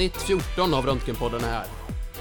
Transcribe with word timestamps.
Avsnitt 0.00 0.22
14 0.22 0.74
av 0.74 0.86
Röntgenpodden 0.86 1.44
är 1.44 1.48
här. 1.48 1.66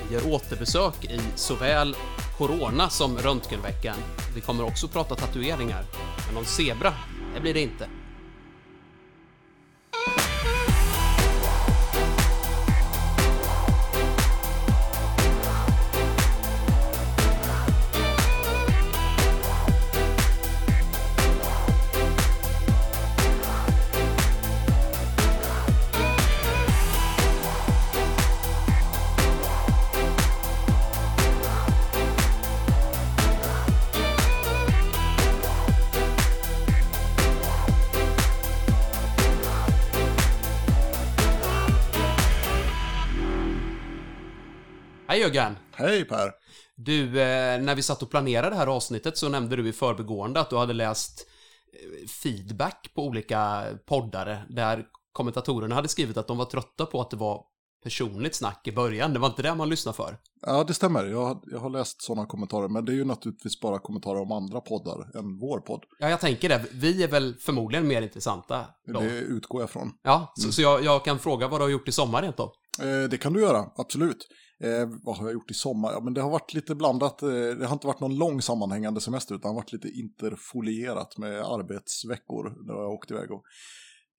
Vi 0.08 0.14
gör 0.14 0.34
återbesök 0.34 1.06
i 1.06 1.20
såväl 1.36 1.96
Corona 2.38 2.90
som 2.90 3.18
Röntgenveckan. 3.18 3.96
Vi 4.36 4.42
kommer 4.42 4.64
också 4.64 4.88
prata 4.88 5.16
tatueringar. 5.16 5.84
Men 6.26 6.36
någon 6.36 6.46
zebra, 6.46 6.94
det 7.34 7.42
blir 7.42 7.54
det 7.54 7.62
inte. 7.62 7.88
Hej 45.10 45.20
Jörgen! 45.20 45.58
Hej 45.76 46.06
Per! 46.06 46.32
Du, 46.76 47.22
eh, 47.22 47.62
när 47.62 47.76
vi 47.76 47.82
satt 47.82 48.02
och 48.02 48.10
planerade 48.10 48.50
det 48.50 48.56
här 48.56 48.68
avsnittet 48.68 49.18
så 49.18 49.30
nämnde 49.30 49.56
du 49.56 49.70
i 49.70 49.74
förbegående 49.74 50.40
att 50.40 50.50
du 50.50 50.58
hade 50.58 50.74
läst 50.74 51.28
eh, 51.74 52.08
feedback 52.08 52.92
på 52.96 53.04
olika 53.04 53.66
poddare 53.86 54.40
där 54.50 54.86
kommentatorerna 55.12 55.76
hade 55.76 55.88
skrivit 55.88 56.18
att 56.18 56.28
de 56.28 56.38
var 56.38 56.46
trötta 56.46 56.86
på 56.86 57.02
att 57.02 57.10
det 57.10 57.18
var 57.18 57.44
personligt 57.84 58.36
snack 58.36 58.68
i 58.68 58.72
början. 58.72 59.14
Det 59.14 59.20
var 59.20 59.28
inte 59.28 59.42
det 59.42 59.56
man 59.56 59.70
lyssnade 59.70 59.96
för. 59.96 60.18
Ja, 60.42 60.64
det 60.64 60.74
stämmer. 60.74 61.06
Jag, 61.06 61.44
jag 61.52 61.60
har 61.60 61.70
läst 61.70 62.02
sådana 62.02 62.28
kommentarer, 62.28 62.68
men 62.68 62.86
det 62.86 62.92
är 62.92 62.96
ju 62.96 63.06
naturligtvis 63.06 63.60
bara 63.60 63.80
kommentarer 63.80 64.22
om 64.22 64.32
andra 64.32 64.62
poddar 64.62 65.18
än 65.18 65.40
vår 65.40 65.60
podd. 65.60 65.84
Ja, 66.00 66.10
jag 66.10 66.20
tänker 66.20 66.50
det. 66.50 66.66
Vi 66.72 67.04
är 67.04 67.08
väl 67.08 67.36
förmodligen 67.40 67.88
mer 67.88 68.02
intressanta. 68.02 68.66
Då. 68.94 69.00
Det 69.00 69.20
utgår 69.20 69.62
jag 69.62 69.70
från. 69.70 69.92
Ja, 70.04 70.34
så, 70.36 70.52
så 70.52 70.62
jag, 70.62 70.84
jag 70.84 71.06
kan 71.06 71.20
fråga 71.20 71.48
vad 71.48 71.60
du 71.60 71.64
har 71.64 71.70
gjort 71.70 71.88
i 71.88 71.92
sommar 71.92 72.22
rent 72.22 72.38
då? 72.38 72.54
Eh, 72.82 73.10
det 73.10 73.18
kan 73.18 73.34
du 73.34 73.42
göra, 73.42 73.66
absolut. 73.76 74.28
Eh, 74.64 74.90
vad 75.04 75.18
har 75.18 75.26
jag 75.26 75.34
gjort 75.34 75.52
i 75.52 75.54
sommar? 75.54 75.92
Ja, 75.92 76.00
men 76.00 76.14
det 76.14 76.22
har 76.22 76.30
varit 76.30 76.54
lite 76.54 76.76
blandat. 76.76 77.22
Eh, 77.22 77.30
det 77.30 77.66
har 77.66 77.74
inte 77.74 77.88
varit 77.88 78.00
någon 78.00 78.18
lång 78.18 78.42
sammanhängande 78.42 79.02
semester 79.02 79.36
utan 79.36 79.56
varit 79.56 79.74
lite 79.74 79.90
interfolierat 79.90 81.18
med 81.18 81.42
arbetsveckor. 81.42 82.68
Där 82.68 82.74
jag 82.74 82.92
åkt 82.92 83.12
iväg 83.12 83.32
och 83.32 83.44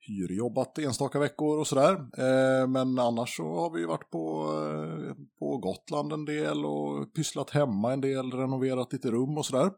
hyrjobbat 0.00 0.78
enstaka 0.78 1.18
veckor 1.18 1.58
och 1.58 1.66
sådär. 1.66 1.92
Eh, 1.92 2.68
men 2.68 2.98
annars 2.98 3.36
så 3.36 3.42
har 3.42 3.70
vi 3.70 3.84
varit 3.84 4.10
på, 4.10 4.52
eh, 4.54 5.14
på 5.38 5.56
Gotland 5.56 6.12
en 6.12 6.24
del 6.24 6.64
och 6.64 7.14
pysslat 7.14 7.50
hemma 7.50 7.92
en 7.92 8.00
del, 8.00 8.32
renoverat 8.32 8.92
lite 8.92 9.10
rum 9.10 9.38
och 9.38 9.46
sådär. 9.46 9.70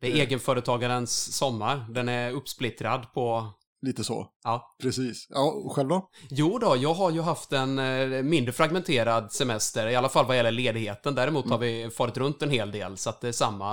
Det 0.00 0.06
är 0.06 0.14
egenföretagarens 0.14 1.36
sommar. 1.36 1.92
Den 1.94 2.08
är 2.08 2.32
uppsplittrad 2.32 3.12
på 3.12 3.52
Lite 3.82 4.04
så. 4.04 4.26
Ja. 4.44 4.76
Precis. 4.82 5.26
Ja, 5.30 5.68
själv 5.74 5.88
då? 5.88 6.08
Jo 6.30 6.58
då, 6.58 6.76
jag 6.76 6.94
har 6.94 7.10
ju 7.10 7.20
haft 7.20 7.52
en 7.52 7.78
eh, 7.78 8.22
mindre 8.22 8.52
fragmenterad 8.52 9.32
semester, 9.32 9.86
i 9.88 9.96
alla 9.96 10.08
fall 10.08 10.26
vad 10.26 10.36
gäller 10.36 10.50
ledigheten. 10.50 11.14
Däremot 11.14 11.50
har 11.50 11.58
vi 11.58 11.90
farit 11.90 12.16
runt 12.16 12.42
en 12.42 12.50
hel 12.50 12.70
del, 12.72 12.96
så 12.96 13.10
att 13.10 13.20
det 13.20 13.28
är 13.28 13.32
samma, 13.32 13.72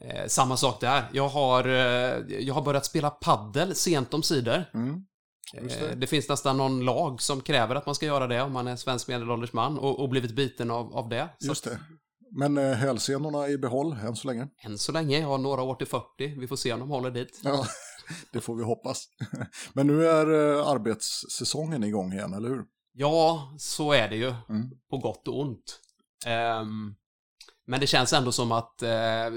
eh, 0.00 0.26
samma 0.26 0.56
sak 0.56 0.80
där. 0.80 1.04
Jag 1.12 1.28
har, 1.28 1.64
eh, 1.68 2.18
jag 2.40 2.54
har 2.54 2.62
börjat 2.62 2.84
spela 2.84 3.10
paddel 3.10 3.74
sent 3.74 4.14
om 4.14 4.22
sidor. 4.22 4.64
Mm. 4.74 5.04
Just 5.62 5.76
Eh, 5.82 5.88
det. 5.88 5.94
det 5.94 6.06
finns 6.06 6.28
nästan 6.28 6.56
någon 6.56 6.84
lag 6.84 7.22
som 7.22 7.40
kräver 7.40 7.74
att 7.74 7.86
man 7.86 7.94
ska 7.94 8.06
göra 8.06 8.26
det 8.26 8.42
om 8.42 8.52
man 8.52 8.68
är 8.68 8.76
svensk 8.76 9.08
medelålders 9.08 9.52
man 9.52 9.78
och, 9.78 10.00
och 10.00 10.08
blivit 10.08 10.32
biten 10.36 10.70
av, 10.70 10.96
av 10.96 11.08
det. 11.08 11.28
Så 11.38 11.46
Just 11.46 11.64
det. 11.64 11.78
Men 12.36 12.58
eh, 12.58 12.72
hälsenorna 12.72 13.48
i 13.48 13.58
behåll 13.58 13.92
än 13.92 14.16
så 14.16 14.26
länge. 14.28 14.48
än 14.64 14.78
så 14.78 14.92
länge, 14.92 15.18
jag 15.20 15.28
har 15.28 15.38
några 15.38 15.62
år 15.62 15.74
till 15.74 15.86
40. 15.86 16.04
Vi 16.40 16.46
får 16.48 16.56
se 16.56 16.72
om 16.72 16.80
de 16.80 16.90
håller 16.90 17.10
dit. 17.10 17.40
Ja, 17.44 17.66
det 18.32 18.40
får 18.40 18.56
vi 18.56 18.62
hoppas. 18.62 19.08
Men 19.72 19.86
nu 19.86 20.06
är 20.06 20.56
eh, 20.56 20.66
arbetssäsongen 20.66 21.84
igång 21.84 22.12
igen, 22.12 22.34
eller 22.34 22.48
hur? 22.48 22.64
Ja, 22.92 23.54
så 23.58 23.92
är 23.92 24.08
det 24.08 24.16
ju. 24.16 24.34
Mm. 24.48 24.70
På 24.90 24.98
gott 24.98 25.28
och 25.28 25.40
ont. 25.40 25.80
Ehm, 26.26 26.94
men 27.66 27.80
det 27.80 27.86
känns 27.86 28.12
ändå 28.12 28.32
som 28.32 28.52
att 28.52 28.82
eh, 28.82 29.30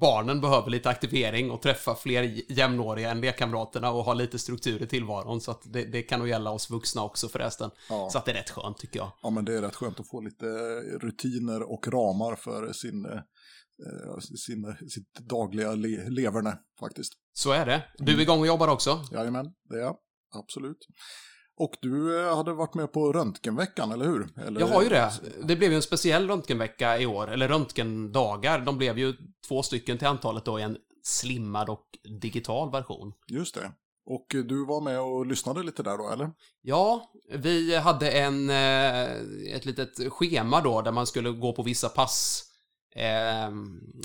barnen 0.00 0.40
behöver 0.40 0.70
lite 0.70 0.88
aktivering 0.88 1.50
och 1.50 1.62
träffa 1.62 1.94
fler 1.94 2.52
jämnåriga 2.52 3.10
än 3.10 3.20
lekkamraterna 3.20 3.90
och 3.90 4.04
ha 4.04 4.14
lite 4.14 4.38
struktur 4.38 4.82
i 4.82 4.86
tillvaron. 4.86 5.40
Så 5.40 5.50
att 5.50 5.62
det, 5.72 5.84
det 5.84 6.02
kan 6.02 6.18
nog 6.18 6.28
gälla 6.28 6.50
oss 6.50 6.70
vuxna 6.70 7.02
också 7.02 7.28
förresten. 7.28 7.70
Ja. 7.88 8.08
Så 8.12 8.18
att 8.18 8.24
det 8.24 8.30
är 8.30 8.34
rätt 8.34 8.50
skönt 8.50 8.78
tycker 8.78 8.98
jag. 8.98 9.12
ja, 9.22 9.30
men 9.30 9.44
det 9.44 9.54
är 9.54 9.62
rätt 9.62 9.74
skönt 9.74 10.00
att 10.00 10.08
få 10.08 10.20
lite 10.20 10.46
rutiner 11.00 11.72
och 11.72 11.88
ramar 11.88 12.36
för 12.36 12.72
sin, 12.72 13.04
eh, 13.04 14.18
sin, 14.18 14.76
sitt 14.88 15.14
dagliga 15.20 15.74
le 15.74 16.08
leverne 16.08 16.58
faktiskt. 16.80 17.12
Så 17.36 17.52
är 17.52 17.66
det. 17.66 17.82
Du 17.98 18.16
är 18.16 18.20
igång 18.20 18.40
och 18.40 18.46
jobbar 18.46 18.68
också. 18.68 19.00
Jajamän, 19.12 19.52
det 19.70 19.76
är 19.76 19.80
jag. 19.80 19.96
Absolut. 20.34 20.86
Och 21.56 21.76
du 21.82 22.20
eh, 22.20 22.36
hade 22.36 22.52
varit 22.52 22.74
med 22.74 22.92
på 22.92 23.12
röntgenveckan, 23.12 23.92
eller 23.92 24.04
hur? 24.04 24.28
Eller, 24.46 24.60
Jag 24.60 24.66
har 24.66 24.82
ju 24.82 24.88
det. 24.88 25.12
Det 25.42 25.56
blev 25.56 25.70
ju 25.70 25.76
en 25.76 25.82
speciell 25.82 26.28
röntgenvecka 26.28 26.98
i 26.98 27.06
år, 27.06 27.30
eller 27.30 27.48
röntgendagar. 27.48 28.60
De 28.60 28.78
blev 28.78 28.98
ju 28.98 29.14
två 29.48 29.62
stycken 29.62 29.98
till 29.98 30.06
antalet 30.06 30.44
då 30.44 30.58
i 30.58 30.62
en 30.62 30.76
slimmad 31.02 31.68
och 31.68 31.84
digital 32.20 32.70
version. 32.70 33.12
Just 33.28 33.54
det. 33.54 33.72
Och 34.06 34.26
du 34.28 34.66
var 34.66 34.80
med 34.80 35.00
och 35.00 35.26
lyssnade 35.26 35.62
lite 35.62 35.82
där 35.82 35.98
då, 35.98 36.10
eller? 36.10 36.30
Ja, 36.62 37.12
vi 37.34 37.76
hade 37.76 38.10
en, 38.10 38.50
eh, 38.50 39.12
ett 39.56 39.64
litet 39.64 40.12
schema 40.12 40.60
då 40.60 40.82
där 40.82 40.92
man 40.92 41.06
skulle 41.06 41.30
gå 41.30 41.52
på 41.52 41.62
vissa 41.62 41.88
pass 41.88 42.44
eh, 42.94 43.50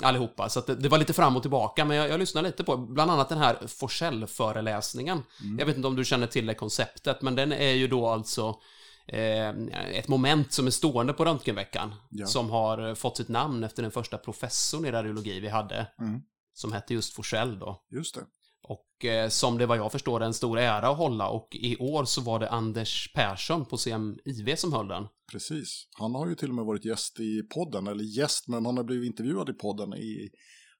allihopa. 0.01 0.49
Så 0.49 0.61
det, 0.61 0.75
det 0.75 0.89
var 0.89 0.97
lite 0.97 1.13
fram 1.13 1.35
och 1.35 1.41
tillbaka, 1.41 1.85
men 1.85 1.97
jag, 1.97 2.09
jag 2.09 2.19
lyssnade 2.19 2.47
lite 2.47 2.63
på 2.63 2.77
bland 2.77 3.11
annat 3.11 3.29
den 3.29 3.37
här 3.37 3.57
Forsell-föreläsningen. 3.67 5.23
Jag 5.59 5.65
vet 5.65 5.75
inte 5.75 5.87
om 5.87 5.95
du 5.95 6.05
känner 6.05 6.27
till 6.27 6.45
det 6.45 6.53
konceptet, 6.53 7.21
men 7.21 7.35
den 7.35 7.51
är 7.51 7.73
ju 7.73 7.87
då 7.87 8.07
alltså 8.07 8.59
eh, 9.07 9.49
ett 9.93 10.07
moment 10.07 10.53
som 10.53 10.67
är 10.67 10.71
stående 10.71 11.13
på 11.13 11.25
röntgenveckan. 11.25 11.95
Ja. 12.09 12.25
Som 12.27 12.49
har 12.49 12.95
fått 12.95 13.17
sitt 13.17 13.29
namn 13.29 13.63
efter 13.63 13.81
den 13.81 13.91
första 13.91 14.17
professorn 14.17 14.85
i 14.85 14.91
radiologi 14.91 15.39
vi 15.39 15.49
hade. 15.49 15.87
Mm. 15.99 16.21
Som 16.53 16.73
hette 16.73 16.93
just 16.93 17.13
Forsell 17.13 17.59
då. 17.59 17.81
Just 17.91 18.15
det. 18.15 18.21
Och 18.69 19.05
eh, 19.05 19.29
som 19.29 19.57
det 19.57 19.65
vad 19.65 19.77
jag 19.77 19.91
förstår 19.91 20.21
är 20.21 20.25
en 20.25 20.33
stor 20.33 20.59
ära 20.59 20.89
att 20.89 20.97
hålla 20.97 21.29
och 21.29 21.47
i 21.55 21.77
år 21.77 22.05
så 22.05 22.21
var 22.21 22.39
det 22.39 22.49
Anders 22.49 23.13
Persson 23.13 23.65
på 23.65 23.77
CMIV 23.77 24.55
som 24.55 24.73
höll 24.73 24.87
den. 24.87 25.07
Precis. 25.31 25.87
Han 25.99 26.15
har 26.15 26.27
ju 26.27 26.35
till 26.35 26.49
och 26.49 26.55
med 26.55 26.65
varit 26.65 26.85
gäst 26.85 27.19
i 27.19 27.41
podden, 27.53 27.87
eller 27.87 28.03
gäst, 28.03 28.47
men 28.47 28.65
han 28.65 28.77
har 28.77 28.83
blivit 28.83 29.07
intervjuad 29.07 29.49
i 29.49 29.53
podden 29.53 29.93
i 29.93 30.29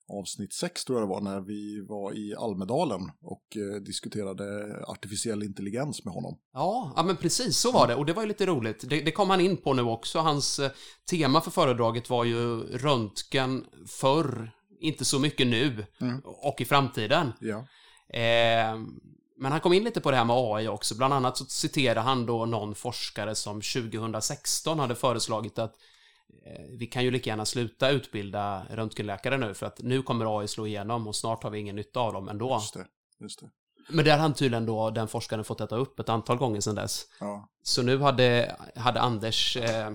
avsnitt 0.10 0.54
6 0.54 0.86
tror 0.86 1.00
jag 1.00 1.08
det 1.08 1.14
var, 1.14 1.22
när 1.22 1.42
vi 1.42 1.86
var 1.90 2.18
i 2.18 2.36
Almedalen 2.36 3.02
och 3.22 3.58
eh, 3.58 3.82
diskuterade 3.82 4.44
artificiell 4.88 5.44
intelligens 5.44 6.06
med 6.06 6.14
honom. 6.14 6.38
Ja, 6.54 6.94
ja 6.96 7.04
men 7.04 7.18
precis 7.18 7.58
så 7.58 7.72
var 7.72 7.88
det 7.88 7.96
och 7.96 8.06
det 8.06 8.14
var 8.14 8.24
ju 8.24 8.28
lite 8.28 8.46
roligt. 8.46 8.90
Det, 8.90 9.02
det 9.02 9.12
kom 9.12 9.30
han 9.30 9.42
in 9.42 9.58
på 9.58 9.74
nu 9.74 9.82
också. 9.82 10.20
Hans 10.20 10.60
eh, 10.60 10.72
tema 11.10 11.42
för 11.42 11.52
föredraget 11.52 12.10
var 12.10 12.24
ju 12.24 12.60
röntgen 12.78 13.66
förr, 13.88 14.52
inte 14.80 15.06
så 15.06 15.20
mycket 15.20 15.48
nu 15.48 15.86
Mm. 16.02 16.22
och 16.26 16.62
i 16.62 16.66
framtiden. 16.66 17.34
Ja. 17.40 17.58
Eh, 18.20 18.78
men 19.42 19.52
han 19.52 19.60
kom 19.62 19.74
in 19.74 19.84
lite 19.84 20.02
på 20.02 20.12
det 20.12 20.18
här 20.18 20.26
med 20.26 20.36
AI 20.36 20.68
också. 20.68 20.96
Bland 20.96 21.14
annat 21.14 21.38
så 21.38 21.46
citerade 21.46 22.00
han 22.00 22.26
då 22.26 22.46
någon 22.46 22.76
forskare 22.76 23.36
som 23.36 23.62
2016 23.62 24.80
hade 24.80 24.96
föreslagit 24.96 25.60
att 25.60 25.76
eh, 26.46 26.66
vi 26.80 26.86
kan 26.88 27.04
ju 27.04 27.12
lika 27.12 27.30
gärna 27.30 27.46
sluta 27.46 27.90
utbilda 27.90 28.66
röntgenläkare 28.70 29.38
nu 29.38 29.54
för 29.54 29.66
att 29.66 29.80
nu 29.80 30.02
kommer 30.02 30.40
AI 30.40 30.48
slå 30.48 30.68
igenom 30.68 31.08
och 31.08 31.16
snart 31.16 31.44
har 31.44 31.50
vi 31.50 31.60
ingen 31.60 31.76
nytta 31.76 32.00
av 32.00 32.14
dem 32.14 32.30
ändå. 32.30 32.54
Just 32.54 32.74
det. 32.74 32.86
Just 33.20 33.40
det. 33.40 33.50
Men 33.90 34.06
där 34.06 34.12
har 34.12 34.20
han 34.20 34.34
tydligen 34.34 34.66
då, 34.66 34.90
den 34.90 35.08
forskaren, 35.08 35.44
fått 35.44 35.62
äta 35.62 35.76
upp 35.76 36.00
ett 36.00 36.10
antal 36.10 36.38
gånger 36.38 36.62
sedan 36.62 36.76
dess. 36.76 37.06
Ja. 37.20 37.50
Så 37.64 37.82
nu 37.82 37.98
hade, 37.98 38.56
hade 38.76 39.00
Anders 39.02 39.58
eh, 39.58 39.92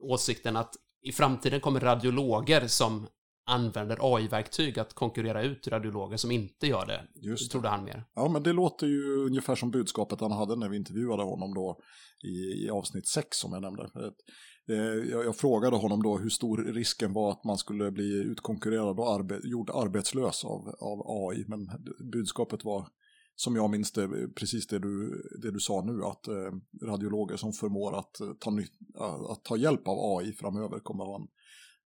åsikten 0.00 0.56
att 0.56 0.74
i 1.02 1.12
framtiden 1.12 1.60
kommer 1.60 1.80
radiologer 1.80 2.68
som 2.68 3.06
använder 3.46 3.98
AI-verktyg 4.00 4.78
att 4.78 4.94
konkurrera 4.94 5.42
ut 5.42 5.68
radiologer 5.68 6.16
som 6.16 6.30
inte 6.30 6.66
gör 6.66 6.86
det. 6.86 7.08
Just 7.14 7.48
det. 7.48 7.52
Trodde 7.52 7.68
han 7.68 7.84
mer. 7.84 8.04
ja, 8.14 8.28
men 8.28 8.42
det 8.42 8.52
låter 8.52 8.86
ju 8.86 9.26
ungefär 9.26 9.54
som 9.54 9.70
budskapet 9.70 10.20
han 10.20 10.32
hade 10.32 10.56
när 10.56 10.68
vi 10.68 10.76
intervjuade 10.76 11.22
honom 11.22 11.54
då 11.54 11.80
i, 12.24 12.64
i 12.64 12.70
avsnitt 12.70 13.08
6 13.08 13.38
som 13.38 13.52
jag 13.52 13.62
nämnde. 13.62 13.90
Eh, 14.68 15.10
jag, 15.10 15.24
jag 15.24 15.36
frågade 15.36 15.76
honom 15.76 16.02
då 16.02 16.18
hur 16.18 16.28
stor 16.28 16.56
risken 16.56 17.12
var 17.12 17.30
att 17.30 17.44
man 17.44 17.58
skulle 17.58 17.90
bli 17.90 18.12
utkonkurrerad 18.12 19.00
och 19.00 19.14
arbe, 19.14 19.40
gjord 19.44 19.70
arbetslös 19.70 20.44
av, 20.44 20.68
av 20.80 21.02
AI, 21.06 21.44
men 21.48 21.68
budskapet 22.12 22.64
var 22.64 22.88
som 23.36 23.56
jag 23.56 23.70
minns 23.70 23.92
det, 23.92 24.28
precis 24.34 24.66
det 24.66 24.78
du, 24.78 25.22
det 25.42 25.50
du 25.50 25.60
sa 25.60 25.84
nu, 25.84 26.04
att 26.04 26.28
eh, 26.28 26.86
radiologer 26.88 27.36
som 27.36 27.52
förmår 27.52 27.98
att, 27.98 28.20
eh, 28.20 28.32
ta, 28.40 28.50
ny, 28.50 28.66
att 29.30 29.44
ta 29.44 29.56
hjälp 29.56 29.88
av 29.88 30.18
AI 30.18 30.32
framöver 30.32 30.78
kommer 30.78 31.04
ha 31.04 31.16
en 31.16 31.28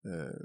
eh, 0.05 0.35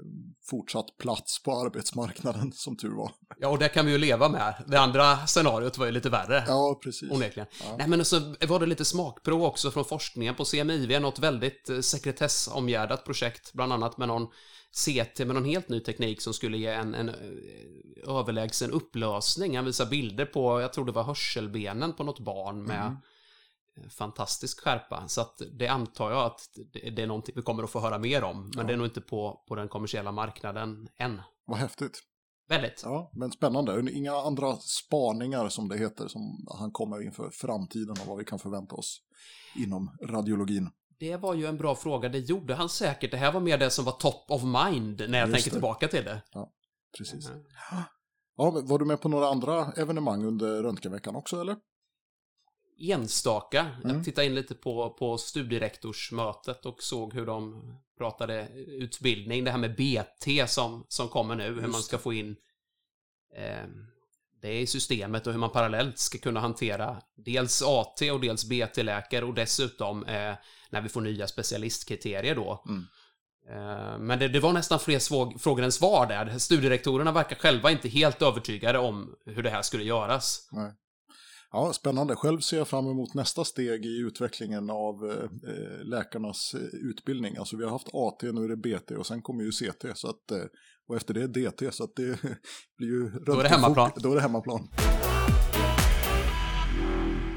fortsatt 0.49 0.97
plats 0.97 1.43
på 1.43 1.51
arbetsmarknaden, 1.51 2.51
som 2.55 2.77
tur 2.77 2.95
var. 2.95 3.11
Ja, 3.39 3.47
och 3.49 3.59
det 3.59 3.69
kan 3.69 3.85
vi 3.85 3.91
ju 3.91 3.97
leva 3.97 4.29
med. 4.29 4.63
Det 4.67 4.79
andra 4.79 5.27
scenariot 5.27 5.77
var 5.77 5.85
ju 5.85 5.91
lite 5.91 6.09
värre. 6.09 6.43
Ja, 6.47 6.79
precis. 6.83 7.11
Onekligen. 7.11 7.47
Ja. 7.63 7.75
Nej, 7.77 7.87
men 7.87 8.05
så 8.05 8.19
var 8.47 8.59
det 8.59 8.65
lite 8.65 8.85
smakprov 8.85 9.43
också 9.43 9.71
från 9.71 9.85
forskningen 9.85 10.35
på 10.35 10.45
CMIV, 10.45 11.01
något 11.01 11.19
väldigt 11.19 11.69
eh, 11.69 11.79
sekretessomgärdat 11.79 13.05
projekt, 13.05 13.53
bland 13.53 13.73
annat 13.73 13.97
med 13.97 14.07
någon 14.07 14.27
CT 14.75 15.19
med 15.19 15.27
någon 15.35 15.45
helt 15.45 15.69
ny 15.69 15.79
teknik 15.79 16.21
som 16.21 16.33
skulle 16.33 16.57
ge 16.57 16.67
en, 16.67 16.95
en 16.95 17.09
eh, 17.09 17.15
överlägsen 18.07 18.71
upplösning. 18.71 19.55
Han 19.55 19.65
visar 19.65 19.85
bilder 19.85 20.25
på, 20.25 20.61
jag 20.61 20.73
tror 20.73 20.85
det 20.85 20.91
var 20.91 21.03
hörselbenen 21.03 21.93
på 21.93 22.03
något 22.03 22.19
barn 22.19 22.63
med 22.63 22.85
Mhm. 22.85 22.97
Fantastisk 23.97 24.63
skärpa. 24.63 25.07
Så 25.07 25.21
att 25.21 25.41
det 25.59 25.67
antar 25.67 26.11
jag 26.11 26.25
att 26.25 26.39
det, 26.73 27.01
är 27.03 27.07
någonting 27.07 27.33
vi 27.35 27.41
kommer 27.41 27.63
att 27.63 27.69
få 27.69 27.79
höra 27.79 27.99
mer 27.99 28.23
om, 28.23 28.41
men 28.41 28.51
Ja. 28.55 28.63
det 28.63 28.73
är 28.73 28.77
nog 28.77 28.87
inte 28.87 29.01
på, 29.01 29.43
på 29.47 29.55
den 29.55 29.67
kommersiella 29.69 30.11
marknaden 30.11 30.87
än. 30.97 31.21
Vad 31.45 31.57
häftigt. 31.57 31.99
Väldigt. 32.49 32.81
Ja, 32.83 33.11
men 33.13 33.31
spännande. 33.31 33.91
Inga 33.91 34.13
andra 34.13 34.55
spaningar 34.55 35.49
som 35.49 35.67
det 35.67 35.77
heter 35.77 36.07
som 36.07 36.21
han 36.59 36.71
kommer 36.71 37.01
inför 37.05 37.29
framtiden 37.29 37.95
och 38.01 38.07
vad 38.07 38.17
vi 38.17 38.25
kan 38.25 38.39
förvänta 38.39 38.75
oss 38.75 39.01
inom 39.55 39.97
radiologin. 40.09 40.69
Det 40.99 41.15
var 41.17 41.33
ju 41.33 41.45
en 41.45 41.57
bra 41.57 41.75
fråga. 41.75 42.09
Det 42.09 42.19
gjorde 42.19 42.55
han 42.55 42.69
säkert. 42.69 43.11
Det 43.11 43.17
här 43.17 43.31
var 43.31 43.39
mer 43.41 43.57
det 43.57 43.69
som 43.69 43.85
var 43.85 43.91
top 43.91 44.25
of 44.31 44.43
mind 44.43 45.03
när 45.09 45.19
jag 45.19 45.27
Just 45.29 45.35
tänker 45.35 45.49
det. 45.49 45.55
tillbaka 45.55 45.87
till 45.87 46.03
det. 46.05 46.21
Precis. 46.97 47.29
Mhm. 47.29 47.43
Ja, 48.37 48.51
var 48.63 48.79
du 48.79 48.85
med 48.85 49.01
på 49.01 49.09
några 49.09 49.27
andra 49.27 49.71
evenemang 49.71 50.23
under 50.25 50.63
röntgenveckan 50.63 51.15
också 51.15 51.41
eller? 51.41 51.55
Enstaka. 52.79 53.71
Mm. 53.83 53.95
Jag 53.95 54.05
tittade 54.05 54.27
in 54.27 54.35
lite 54.35 54.55
på, 54.55 54.89
på 54.89 55.17
studierektorsmötet 55.17 56.65
och 56.65 56.83
såg 56.83 57.13
hur 57.13 57.25
de 57.25 57.73
pratade 57.97 58.47
utbildning. 58.67 59.43
Det 59.43 59.51
här 59.51 59.57
med 59.57 59.75
BT 59.75 60.47
som, 60.47 60.85
som 60.87 61.09
kommer 61.09 61.35
nu. 61.35 61.43
hur 61.43 61.61
Just 61.61 61.71
man 61.71 61.81
ska 61.81 61.97
få 61.97 62.13
in 62.13 62.35
eh, 63.35 63.67
det 64.41 64.59
i 64.59 64.67
systemet 64.67 65.27
och 65.27 65.33
hur 65.33 65.39
man 65.39 65.49
parallellt 65.49 65.97
ska 65.99 66.17
kunna 66.17 66.39
hantera 66.39 67.01
dels 67.15 67.61
AT 67.61 68.11
och 68.11 68.21
dels 68.21 68.45
BT-läkare 68.45 69.25
och 69.25 69.33
dessutom 69.33 70.05
eh, 70.05 70.33
när 70.69 70.81
vi 70.81 70.89
får 70.89 71.01
nya 71.01 71.27
specialistkriterier 71.27 72.35
då. 72.35 72.63
Mm. 72.67 72.85
Eh, 73.49 73.97
Men 73.99 74.19
det, 74.19 74.27
det 74.27 74.39
var 74.39 74.53
nästan 74.53 74.79
fler 74.79 74.99
svåg, 74.99 75.41
frågor 75.41 75.63
än 75.63 75.71
svar 75.71 76.07
där. 76.07 76.37
Studierektorerna 76.37 77.11
verkar 77.11 77.35
själva 77.35 77.71
inte 77.71 77.89
helt 77.89 78.21
övertygade 78.21 78.79
om 78.79 79.15
hur 79.25 79.43
det 79.43 79.49
här 79.49 79.61
skulle 79.61 79.83
göras. 79.83 80.49
Ja, 81.55 81.73
spännande. 81.73 82.15
Själv 82.15 82.39
ser 82.39 82.57
jag 82.57 82.67
fram 82.67 82.87
emot 82.87 83.13
nästa 83.13 83.43
steg 83.43 83.85
i 83.85 83.97
utvecklingen 83.97 84.69
av 84.69 85.05
eh, 85.05 85.51
eh, 85.51 85.83
läkarnas 85.83 86.53
eh, 86.53 86.89
utbildning. 86.89 87.37
Alltså 87.37 87.57
vi 87.57 87.63
har 87.63 87.71
haft 87.71 87.87
AT, 87.93 88.31
nu 88.31 88.43
är 88.43 88.49
det 88.49 88.57
BT 88.57 88.95
och 88.95 89.05
sen 89.05 89.21
kommer 89.21 89.43
ju 89.43 89.51
CT. 89.51 89.85
Så 89.95 90.09
att, 90.09 90.31
eh, 90.31 90.37
och 90.87 90.95
efter 90.95 91.13
det 91.13 91.21
är 91.21 91.27
DT, 91.27 91.71
så 91.71 91.83
att 91.83 91.95
det 91.95 92.21
blir 92.77 92.87
ju... 92.87 93.09
Då 93.25 93.39
är 93.39 93.43
det 93.43 93.49
hemmaplan. 93.49 93.91
Då 93.95 94.11
är 94.11 94.15
det 94.15 94.21
hemmaplan. 94.21 94.67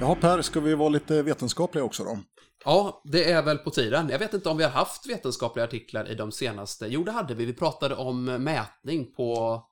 Jaha 0.01 0.15
Per, 0.15 0.43
ska 0.43 0.61
vi 0.61 0.75
vara 0.75 0.89
lite 0.89 1.23
vetenskapliga 1.23 1.85
också 1.85 2.05
då? 2.05 2.19
Ja, 2.65 3.03
det 3.05 3.31
är 3.31 3.43
väl 3.43 3.59
på 3.59 3.71
tiden. 3.71 4.09
Jag 4.09 4.19
vet 4.19 4.35
inte 4.35 4.49
om 4.49 4.57
vi 4.57 4.65
har 4.65 4.71
haft 4.71 5.09
vetenskapliga 5.09 5.65
artiklar 5.65 6.11
i 6.11 6.15
de 6.15 6.33
senaste. 6.33 6.87
Jo, 6.87 7.05
det 7.05 7.13
hade 7.13 7.35
vi. 7.35 7.45
Vi 7.45 7.53
pratade 7.53 7.95
om 7.95 8.25
mätning 8.25 9.13
på, 9.15 9.63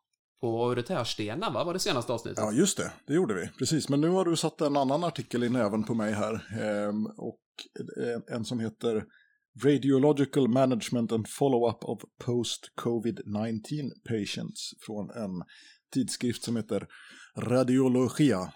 på 0.41 0.73
uretärstenar, 0.73 1.50
va? 1.50 1.65
Var 1.65 1.73
det 1.73 1.79
senaste 1.79 2.12
avsnittet? 2.12 2.38
Ja, 2.38 2.53
just 2.53 2.77
det. 2.77 2.93
Det 3.06 3.15
gjorde 3.15 3.35
vi. 3.35 3.49
Precis. 3.59 3.88
Men 3.88 4.00
nu 4.00 4.09
har 4.09 4.25
du 4.25 4.37
satt 4.37 4.61
en 4.61 4.77
annan 4.77 5.05
artikel 5.05 5.44
i 5.44 5.49
näven 5.49 5.85
på 5.85 5.94
mig 5.94 6.12
här. 6.12 6.35
Ehm, 6.61 7.06
och 7.06 7.41
en, 7.97 8.37
en 8.37 8.44
som 8.44 8.61
heter 8.61 9.05
Radiological 9.65 10.49
Management 10.49 11.12
and 11.12 11.29
Follow-up 11.29 11.85
of 11.85 12.00
Post-Covid-19 12.25 13.91
Patients 14.09 14.71
från 14.87 15.11
en 15.11 15.43
tidskrift 15.94 16.44
som 16.44 16.56
heter 16.56 16.87
Radiologia. 17.38 18.53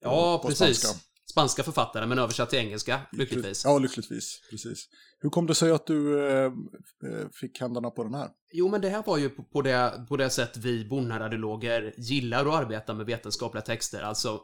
ja 0.00 0.40
på 0.42 0.48
precis. 0.48 0.78
spanska. 0.78 1.09
Spanska 1.30 1.62
författare, 1.62 2.06
men 2.06 2.18
översatt 2.18 2.50
till 2.50 2.58
engelska, 2.58 3.00
lyckligtvis. 3.12 3.64
Ja, 3.64 3.78
lyckligtvis. 3.78 4.40
Precis. 4.50 4.88
Hur 5.20 5.30
kom 5.30 5.46
det 5.46 5.54
sig 5.54 5.70
att 5.70 5.86
du 5.86 6.28
eh, 6.28 6.44
eh, 6.44 7.28
fick 7.32 7.60
händerna 7.60 7.90
på 7.90 8.04
den 8.04 8.14
här? 8.14 8.28
Jo, 8.52 8.68
men 8.68 8.80
det 8.80 8.88
här 8.88 9.02
var 9.06 9.18
ju 9.18 9.28
på, 9.28 9.42
på, 9.42 9.62
det, 9.62 10.06
på 10.08 10.16
det 10.16 10.30
sätt 10.30 10.56
vi 10.56 10.84
bonaradiologer 10.84 11.94
gillar 11.96 12.46
att 12.46 12.54
arbeta 12.54 12.94
med 12.94 13.06
vetenskapliga 13.06 13.62
texter. 13.62 14.02
Alltså, 14.02 14.40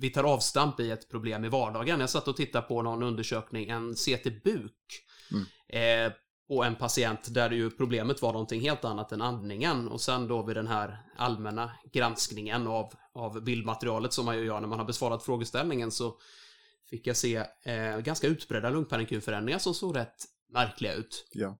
vi 0.00 0.10
tar 0.10 0.24
avstamp 0.24 0.80
i 0.80 0.90
ett 0.90 1.10
problem 1.10 1.44
i 1.44 1.48
vardagen. 1.48 2.00
Jag 2.00 2.10
satt 2.10 2.28
och 2.28 2.36
tittade 2.36 2.66
på 2.66 2.82
någon 2.82 3.02
undersökning, 3.02 3.68
en 3.68 3.94
CT-buk, 3.94 5.04
eh, 5.68 6.12
på 6.52 6.64
en 6.64 6.76
patient 6.76 7.34
där 7.34 7.50
ju 7.50 7.70
problemet 7.70 8.22
var 8.22 8.32
någonting 8.32 8.60
helt 8.60 8.84
annat 8.84 9.12
än 9.12 9.22
andningen. 9.22 9.88
Och 9.88 10.00
sen 10.00 10.28
då 10.28 10.42
vid 10.42 10.56
den 10.56 10.66
här 10.66 10.98
allmänna 11.16 11.72
granskningen 11.92 12.66
av, 12.66 12.92
av 13.12 13.44
bildmaterialet 13.44 14.12
som 14.12 14.24
man 14.24 14.36
ju 14.36 14.44
gör 14.44 14.60
när 14.60 14.68
man 14.68 14.78
har 14.78 14.86
besvarat 14.86 15.22
frågeställningen 15.22 15.90
så 15.90 16.18
fick 16.90 17.06
jag 17.06 17.16
se 17.16 17.36
eh, 17.64 17.98
ganska 17.98 18.26
utbredda 18.26 18.70
lungparenkumförändringar 18.70 19.58
som 19.58 19.74
såg 19.74 19.96
rätt 19.96 20.24
märkliga 20.48 20.94
ut. 20.94 21.28
Ja. 21.32 21.58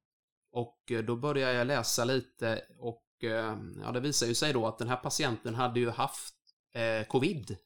Och 0.52 0.90
eh, 0.90 1.02
då 1.04 1.16
började 1.16 1.52
jag 1.52 1.66
läsa 1.66 2.04
lite 2.04 2.62
och 2.78 3.24
eh, 3.24 3.56
ja, 3.84 3.92
det 3.92 4.00
visar 4.00 4.26
ju 4.26 4.34
sig 4.34 4.52
då 4.52 4.66
att 4.66 4.78
den 4.78 4.88
här 4.88 4.96
patienten 4.96 5.54
hade 5.54 5.80
ju 5.80 5.90
haft 5.90 6.34
eh, 6.74 7.06
covid 7.06 7.56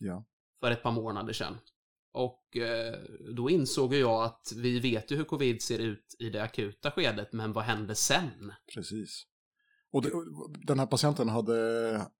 Ja. 0.00 0.24
för 0.60 0.70
ett 0.70 0.82
par 0.82 0.92
månader 0.92 1.32
sedan. 1.32 1.58
Och 2.14 2.56
eh, 2.56 2.94
då 3.36 3.50
insåg 3.50 3.94
jag 3.94 4.24
att 4.24 4.52
vi 4.56 4.80
vet 4.80 5.10
ju 5.10 5.16
hur 5.16 5.24
covid 5.24 5.62
ser 5.62 5.78
ut 5.78 6.16
i 6.18 6.30
det 6.30 6.42
akuta 6.42 6.90
skedet, 6.90 7.32
men 7.32 7.52
vad 7.52 7.64
hände 7.64 7.94
sen? 7.94 8.52
Precis. 8.74 9.22
Och 9.92 10.02
det, 10.02 10.10
den 10.66 10.78
här 10.78 10.86
patienten 10.86 11.28
hade 11.28 11.56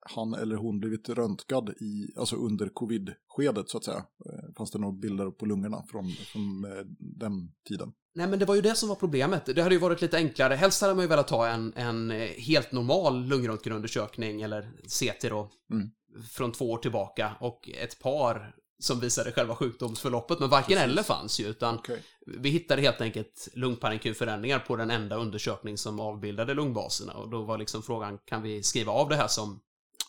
han 0.01 0.35
eller 0.35 0.57
hon 0.57 0.81
blivit 0.81 1.09
röntgad 1.09 1.69
i, 1.69 2.19
alltså 2.19 2.37
under 2.37 2.69
covid-skedet 2.69 3.69
så 3.69 3.79
att 3.79 3.85
säga. 3.85 3.97
Eh, 4.27 4.55
Fanns 4.57 4.71
det 4.71 4.79
några 4.79 4.93
bilder 4.97 5.31
på 5.31 5.47
lungorna 5.47 5.85
från, 5.91 6.09
från 6.11 6.65
eh, 6.65 6.85
den 6.99 7.53
tiden? 7.69 7.93
Nej, 8.15 8.27
men 8.29 8.39
det 8.39 8.45
var 8.45 8.55
ju 8.55 8.61
det 8.61 8.75
som 8.75 8.89
var 8.89 8.97
problemet. 8.97 9.47
Det 9.47 9.63
hade 9.63 9.75
ju 9.75 9.81
varit 9.81 10.03
lite 10.03 10.17
enklare. 10.17 10.55
Helst 10.55 10.81
hade 10.83 10.95
man 10.95 11.05
ju 11.05 11.09
velat 11.09 11.31
ha 11.31 11.49
en, 11.49 11.73
en 11.77 12.11
helt 12.39 12.73
normal 12.73 13.25
lungröntgenundersökning, 13.27 14.43
eller 14.43 14.63
CT 14.89 15.29
då, 15.29 15.51
Mm. 15.71 15.91
från 16.33 16.53
två 16.53 16.71
år 16.71 16.79
tillbaka 16.79 17.37
och 17.41 17.69
ett 17.69 17.99
par 18.01 18.55
som 18.79 19.01
visade 19.01 19.33
själva 19.33 19.57
sjukdomsförloppet, 19.57 20.41
men 20.41 20.51
varken 20.51 20.67
Precis. 20.67 20.83
eller 20.83 21.03
fanns 21.03 21.41
ju, 21.41 21.47
utan 21.47 21.75
Okej. 21.75 22.03
vi 22.27 22.51
hittade 22.51 22.83
helt 22.83 23.01
enkelt 23.01 23.49
lungparenkumförändringar 23.55 24.59
på 24.59 24.77
den 24.77 24.91
enda 24.91 25.17
undersökning 25.17 25.79
som 25.79 26.01
avbildade 26.01 26.55
lungbaserna 26.55 27.13
och 27.13 27.31
då 27.31 27.43
var 27.43 27.59
liksom 27.59 27.83
frågan, 27.83 28.19
kan 28.25 28.43
vi 28.43 28.63
skriva 28.63 28.93
av 28.93 29.09
det 29.09 29.17
här 29.17 29.29
som 29.29 29.61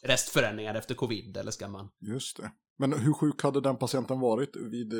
restförändringar 0.01 0.75
efter 0.75 0.95
covid, 0.95 1.37
eller 1.37 1.51
ska 1.51 1.67
man? 1.67 1.89
Just 1.99 2.37
det. 2.37 2.51
Men 2.77 2.93
hur 2.93 3.13
sjuk 3.13 3.43
hade 3.43 3.61
den 3.61 3.77
patienten 3.77 4.19
varit 4.19 4.55
vid 4.55 4.93
eh, 4.93 4.99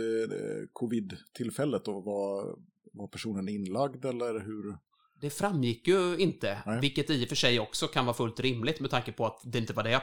covid-tillfället 0.73 1.85
då? 1.85 1.99
Var, 2.01 2.55
var 2.93 3.07
personen 3.07 3.49
inlagd 3.49 4.05
eller 4.05 4.39
hur? 4.39 4.77
Det 5.21 5.29
framgick 5.29 5.87
ju 5.87 6.17
inte, 6.17 6.63
Nej. 6.65 6.81
vilket 6.81 7.09
i 7.09 7.25
och 7.25 7.29
för 7.29 7.35
sig 7.35 7.59
också 7.59 7.87
kan 7.87 8.05
vara 8.05 8.15
fullt 8.15 8.39
rimligt 8.39 8.79
med 8.79 8.89
tanke 8.89 9.11
på 9.11 9.25
att 9.25 9.41
det 9.43 9.57
inte 9.57 9.73
var 9.73 9.83
det 9.83 10.01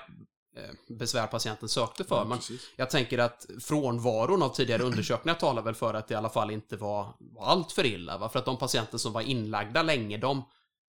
besvär 0.99 1.27
patienten 1.27 1.69
sökte 1.69 2.05
för. 2.05 2.17
Ja, 2.17 2.25
Men 2.25 2.39
jag 2.77 2.91
tänker 2.91 3.19
att 3.19 3.47
frånvaron 3.61 4.43
av 4.43 4.49
tidigare 4.49 4.83
undersökningar 4.83 5.39
talar 5.39 5.63
väl 5.63 5.75
för 5.75 5.95
att 5.95 6.09
det 6.09 6.15
i 6.15 6.17
alla 6.17 6.31
fall 6.31 6.51
inte 6.51 6.77
var, 6.77 7.17
var 7.21 7.47
allt 7.47 7.73
för 7.73 7.87
illa. 7.87 8.19
Va? 8.19 8.29
För 8.29 8.39
att 8.39 8.45
de 8.45 8.59
patienter 8.59 8.99
som 8.99 9.13
var 9.13 9.21
inlagda 9.21 9.83
länge, 9.83 10.19
de, 10.19 10.45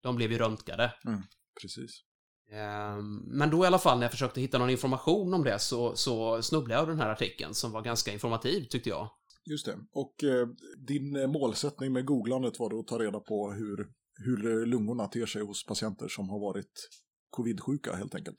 de 0.04 0.16
blev 0.16 0.32
ju 0.32 0.38
röntgade. 0.38 0.94
precis. 1.62 1.92
Ehm, 2.52 3.16
Men 3.18 3.50
då 3.50 3.64
i 3.64 3.68
alla 3.68 3.80
fall 3.80 3.98
när 3.98 4.04
jag 4.04 4.12
försökte 4.12 4.42
hitta 4.42 4.58
någon 4.58 4.70
information 4.70 5.34
om 5.34 5.44
det 5.44 5.60
så, 5.60 5.96
så 5.96 6.42
snubblade 6.42 6.74
jag 6.74 6.82
av 6.82 6.88
den 6.88 7.00
här 7.00 7.10
artikeln 7.10 7.54
som 7.54 7.72
var 7.72 7.82
ganska 7.82 8.14
informativ 8.14 8.64
tyckte 8.64 8.90
jag. 8.90 9.10
Just 9.50 9.66
det. 9.66 9.78
Och 9.92 10.24
eh, 10.24 10.48
din 10.88 11.16
eh, 11.16 11.28
målsättning 11.28 11.94
med 11.94 12.06
googlandet 12.06 12.60
var 12.60 12.70
då 12.70 12.80
att 12.80 12.88
ta 12.88 13.00
reda 13.00 13.20
på 13.20 13.52
hur, 13.52 13.88
hur 14.26 14.52
eh, 14.52 14.68
lungorna 14.68 15.08
ter 15.08 15.26
sig 15.26 15.42
hos 15.42 15.66
patienter 15.66 16.08
som 16.08 16.30
har 16.30 16.40
varit 16.40 16.90
covid-sjuka 17.30 17.96
helt 17.96 18.16
enkelt. 18.16 18.38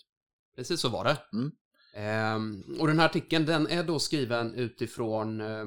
Precis 0.61 0.81
så 0.81 0.89
var 0.89 1.05
det. 1.05 1.17
Mm. 1.33 1.53
Ehm, 1.95 2.65
och 2.81 2.87
den 2.87 2.99
här 2.99 3.07
artikeln 3.07 3.47
den 3.47 3.67
är 3.67 3.85
då 3.85 3.99
skriven 3.99 4.55
utifrån 4.55 5.41
eh, 5.41 5.67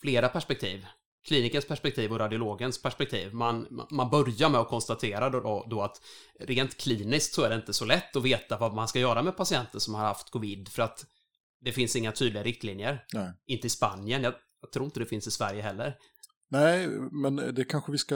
flera 0.00 0.28
perspektiv. 0.28 0.86
Klinikens 1.26 1.64
perspektiv 1.64 2.12
och 2.12 2.18
radiologens 2.18 2.82
perspektiv. 2.82 3.34
Man, 3.34 3.86
man- 3.90 4.10
börjar 4.10 4.48
med 4.48 4.60
att 4.60 4.68
konstatera 4.68 5.30
då, 5.30 5.66
då, 5.70 5.82
att 5.82 6.00
rent 6.40 6.76
kliniskt 6.76 7.34
så 7.34 7.42
är 7.42 7.48
det 7.50 7.56
inte 7.56 7.72
så 7.72 7.84
lätt 7.84 8.16
att 8.16 8.22
veta 8.22 8.58
vad 8.58 8.74
man 8.74 8.88
ska 8.88 9.00
göra 9.00 9.22
med 9.22 9.36
patienter 9.36 9.78
som 9.78 9.94
har 9.94 10.02
haft 10.04 10.30
covid 10.30 10.68
för 10.68 10.82
att 10.82 11.06
det 11.60 11.72
finns 11.72 11.96
inga 11.96 12.12
tydliga 12.12 12.42
riktlinjer. 12.42 13.04
Nej. 13.12 13.32
Inte 13.46 13.66
i 13.66 13.70
Spanien, 13.70 14.22
jag, 14.22 14.34
jag 14.60 14.72
tror 14.72 14.84
inte 14.84 15.00
det 15.00 15.06
finns 15.06 15.26
i 15.26 15.30
Sverige 15.30 15.62
heller. 15.62 15.96
Nej, 16.48 16.88
men 17.10 17.36
det 17.36 17.64
kanske 17.64 17.92
vi 17.92 17.98
ska 17.98 18.14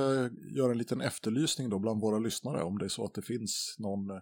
göra 0.56 0.72
en 0.72 0.78
liten 0.78 1.00
efterlysning 1.00 1.70
då 1.70 1.78
bland 1.78 2.00
våra 2.00 2.18
lyssnare 2.18 2.62
om 2.62 2.78
det 2.78 2.84
är 2.84 2.88
så 2.88 3.04
att 3.04 3.14
det 3.14 3.22
finns 3.22 3.76
någon 3.78 4.10
eh, 4.10 4.16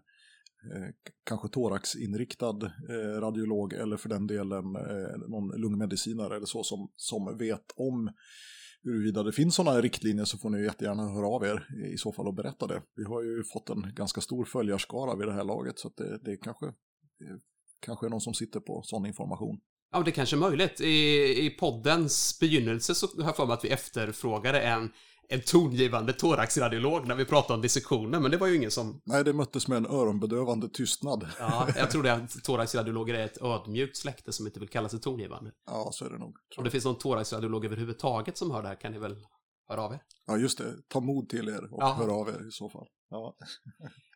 Eh, 0.73 0.89
kanske 1.25 1.49
thoraxinriktad 1.49 2.73
eh, 2.89 3.21
radiolog 3.21 3.73
eller 3.73 3.97
för 3.97 4.09
den 4.09 4.27
delen 4.27 4.77
eh, 4.77 5.29
någon 5.29 5.61
lungmedicinare 5.61 6.37
eller 6.37 6.47
så 6.47 6.65
som, 6.65 6.93
som 6.97 7.39
vet 7.39 7.73
om 7.77 8.11
huruvida 8.83 9.23
det 9.23 9.33
finns 9.33 9.55
sådana 9.55 9.81
riktlinjer 9.81 10.25
så 10.25 10.39
får 10.39 10.51
ni 10.51 10.63
jättegärna 10.63 11.09
höra 11.09 11.27
av 11.27 11.45
er 11.45 11.67
i 11.93 11.97
så 11.97 12.13
fall 12.13 12.27
och 12.27 12.35
berätta 12.35 12.67
det. 12.67 12.83
Vi 12.97 13.05
har 13.05 13.23
ju 13.23 13.45
fått 13.45 13.71
en 13.71 13.95
ganska 13.95 14.21
stor 14.21 14.45
följarskara 14.45 15.17
vid 15.17 15.29
det 15.29 15.33
här 15.33 15.45
laget 15.45 15.79
så 15.79 15.89
att 15.89 15.97
det, 15.97 16.19
det 16.25 16.37
kanske, 16.37 16.67
det 17.19 17.41
kanske 17.81 18.07
är 18.07 18.11
någon 18.11 18.21
som 18.21 18.35
sitter 18.35 18.61
på 18.61 18.83
sån 18.83 19.07
information. 19.07 19.61
Ja, 19.93 20.03
det 20.03 20.13
kanske 20.13 20.37
är 20.37 20.39
möjligt. 20.39 20.81
I, 20.81 21.47
I 21.47 21.51
poddens 21.51 22.39
begynnelse 22.41 22.95
så 22.95 23.07
har 23.07 23.25
jag 23.25 23.37
för 23.37 23.47
mig 23.47 23.55
att 23.55 23.65
vi 23.65 23.69
efterfrågade 23.69 24.61
en, 24.61 24.91
en 25.35 25.41
tongivande 25.47 26.13
thoraxradiolog 26.13 27.07
när 27.07 27.15
vi 27.15 27.25
pratade 27.25 27.55
om 27.55 27.61
dissektioner, 27.63 28.21
men 28.21 28.31
det 28.31 28.37
var 28.37 28.47
ju 28.47 28.57
ingen 28.57 28.71
som... 28.71 29.01
Nej, 29.05 29.25
det 29.25 29.33
möttes 29.33 29.69
med 29.69 29.77
en 29.79 29.87
öronbedövande 29.87 30.69
tystnad. 30.69 31.29
Ja, 31.39 31.69
jag 31.77 31.91
tror 31.91 32.03
det 32.03 32.13
att 32.13 32.43
thoraxradiologer 32.45 33.15
är 33.15 33.25
ett 33.25 33.43
ödmjukt 33.43 33.97
släkte 33.97 34.33
som 34.33 34.47
inte 34.47 34.61
vill 34.61 34.69
kalla 34.69 34.89
sig 34.89 35.01
tongivande. 35.01 35.53
Ja, 35.67 35.89
så 35.93 36.05
är 36.05 36.11
det 36.11 36.19
nog. 36.19 36.37
Om 36.57 36.65
det 36.65 36.71
finns 36.71 36.85
någon 36.85 36.99
thoraxradiolog 36.99 37.65
överhuvudtaget 37.65 38.39
som 38.39 38.51
hör 38.51 38.63
det 38.63 38.69
här 38.69 38.81
kan 38.81 38.93
ni 38.93 38.99
väl 38.99 39.17
höra 39.69 39.83
av 39.83 39.93
er? 39.93 40.01
Ja, 40.27 40.37
just 40.37 40.59
det. 40.59 40.75
Ta 40.89 41.01
mod 41.01 41.29
till 41.29 41.49
er 41.49 41.65
och 41.73 41.83
Ja. 41.83 41.95
hör 41.99 42.21
av 42.21 42.29
er 42.29 42.49
i 42.49 42.51
så 42.51 42.69
fall. 42.71 42.87
Ja. 43.11 43.37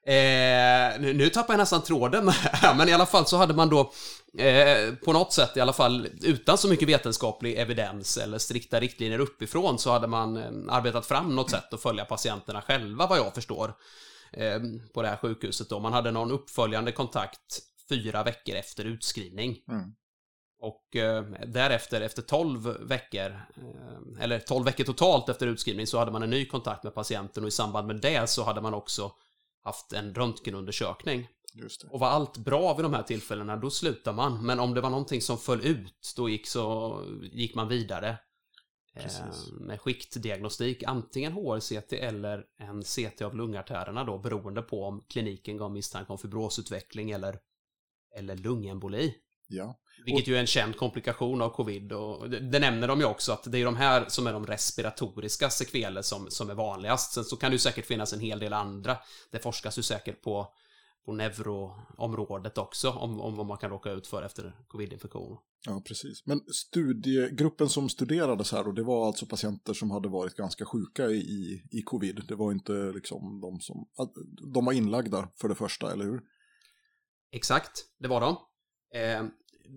Eh, 0.09 1.01
nu, 1.01 1.13
nu 1.13 1.29
tappar 1.29 1.55
jag 1.55 1.59
nästan 1.59 1.83
tråden, 1.83 2.33
men 2.77 2.89
i 2.89 2.93
alla 2.93 3.07
fall 3.07 3.27
så 3.27 3.37
hade 3.37 3.55
man 3.55 3.69
då 3.69 3.93
eh, 4.39 4.95
på 4.95 5.13
något 5.13 5.33
sätt 5.33 5.57
i 5.57 5.61
alla 5.61 5.73
fall 5.73 6.09
utan 6.23 6.59
så 6.59 6.69
mycket 6.69 6.89
vetenskaplig 6.89 7.59
evidens 7.59 8.17
eller 8.17 8.39
strikta 8.39 8.81
riktlinjer 8.81 9.19
uppifrån 9.19 9.79
så 9.79 9.91
hade 9.91 10.07
man 10.07 10.37
eh, 10.37 10.75
arbetat 10.75 11.07
fram 11.07 11.37
något 11.37 11.51
sätt 11.51 11.75
att 11.75 11.83
följa 11.83 12.05
patienterna 12.05 12.63
själva 12.63 13.07
vad 13.07 13.19
jag 13.19 13.35
förstår 13.35 13.75
eh, 14.33 14.61
på 14.95 15.03
det 15.03 15.09
här 15.09 15.17
sjukhuset 15.17 15.69
då. 15.69 15.81
Man 15.81 15.93
hade 15.93 16.11
någon 16.11 16.31
uppföljande 16.31 16.93
kontakt 16.93 17.61
fyra 17.89 18.23
veckor 18.23 18.55
efter 18.55 18.85
utskrivning. 18.85 19.57
Mm. 19.69 19.93
Och 20.61 20.97
eh, 20.97 21.25
därefter, 21.47 22.01
efter 22.01 22.23
12 22.23 22.77
veckor, 22.81 23.31
eh, 23.57 24.23
eller 24.23 24.39
12 24.39 24.65
veckor 24.65 24.85
totalt 24.85 25.29
efter 25.29 25.47
utskrivning, 25.47 25.87
så 25.87 25.99
hade 25.99 26.13
man 26.13 26.23
en 26.23 26.31
ny 26.31 26.47
kontakt 26.47 26.85
med 26.85 26.95
patienten 26.95 27.45
och 27.45 27.49
i 27.49 27.53
samband 27.53 27.87
med 27.87 27.97
det 27.97 28.31
så 28.31 28.45
hade 28.45 28.61
man 28.61 28.75
också 28.75 29.13
haft 29.69 29.93
en 29.93 30.15
röntgenundersökning. 30.15 31.29
Och 31.91 32.01
var 32.01 32.09
allt 32.09 32.37
bra 32.37 32.75
vid 32.75 32.85
de 32.85 32.95
här 32.95 33.03
tillfällena, 33.03 33.57
då 33.57 33.71
slutar 33.71 34.13
man. 34.13 34.47
Men 34.47 34.61
om 34.61 34.75
det 34.75 34.81
var 34.81 34.91
någonting 34.91 35.21
som 35.21 35.39
föll 35.39 35.67
ut, 35.67 36.13
då 36.17 36.29
gick, 36.29 36.47
så, 36.47 37.03
gick 37.33 37.55
man 37.55 37.69
vidare. 37.69 38.19
Eh, 38.95 39.03
Precis. 39.03 39.53
med 39.53 39.81
skiktdiagnostik, 39.81 40.83
antingen 40.83 41.33
HRCT 41.33 41.93
eller 41.93 42.45
en 42.59 42.83
CT 42.83 43.23
av 43.23 43.37
lungartärerna 43.37 44.05
då, 44.05 44.19
beroende 44.19 44.63
på 44.63 44.85
om 44.85 45.05
kliniken 45.09 45.57
gav 45.57 45.73
misstanke 45.73 46.13
om 46.13 46.19
fibrosutveckling 46.19 47.11
eller, 47.11 47.39
eller 48.17 48.37
lungemboli. 48.37 49.15
Ja. 49.49 49.79
Vilket 50.05 50.29
ju 50.29 50.37
är 50.37 50.41
en 50.41 50.47
känd 50.47 50.77
komplikation 50.77 51.43
av 51.43 51.51
covid 51.51 51.93
och 51.93 52.31
det, 52.31 52.59
nämner 52.59 52.89
de 52.89 53.01
ju 53.01 53.07
också 53.07 53.33
att 53.33 53.53
det 53.53 53.59
är 53.59 53.65
de 53.65 53.77
här 53.77 54.05
som 54.09 54.27
är 54.27 54.33
de 54.33 54.47
respiratoriska 54.47 55.51
sekveler 55.51 56.03
som, 56.03 56.31
som 56.31 56.51
är 56.51 56.55
vanligast. 56.55 57.13
Sen 57.13 57.25
så 57.25 57.37
kan 57.37 57.51
det 57.51 57.55
ju 57.55 57.59
säkert 57.59 57.87
finnas 57.87 58.13
en 58.13 58.21
hel 58.21 58.39
del 58.39 58.53
andra. 58.53 58.97
Det 59.31 59.39
forskas 59.39 59.79
ju 59.79 59.83
säkert 59.83 60.23
på, 60.23 60.53
på 61.05 61.13
neuroområdet 61.13 62.59
också 62.59 62.91
om, 62.91 63.21
om 63.21 63.37
vad 63.37 63.47
man 63.47 63.59
kan 63.59 63.71
råka 63.71 63.91
ut 63.91 64.07
för 64.07 64.23
efter 64.23 64.57
covid-infektion. 64.69 65.39
ja, 65.67 65.83
precis. 65.87 66.27
Men 66.27 66.41
studiegruppen 66.41 67.69
som 67.69 67.89
studerades 67.89 68.53
här 68.53 68.65
då, 68.65 68.73
det 68.73 68.85
var 68.85 69.07
alltså 69.07 69.27
patienter 69.27 69.75
som 69.75 69.91
hade 69.91 70.09
varit 70.09 70.35
ganska 70.35 70.65
sjuka 70.65 71.07
i, 71.07 71.63
i, 71.71 71.83
covid. 71.83 72.23
Det 72.29 72.35
var 72.35 72.53
inte 72.53 72.73
liksom 72.73 73.41
de 73.41 73.61
som, 73.61 73.89
de 74.55 74.65
var 74.65 74.73
inlagda 74.73 75.29
för 75.41 75.49
det 75.49 75.55
första, 75.55 75.93
eller 75.93 76.05
hur? 76.05 76.21
Exakt, 77.33 77.85
det 77.99 78.09
var 78.09 78.21
de. 78.21 78.37
Eh, 78.95 79.23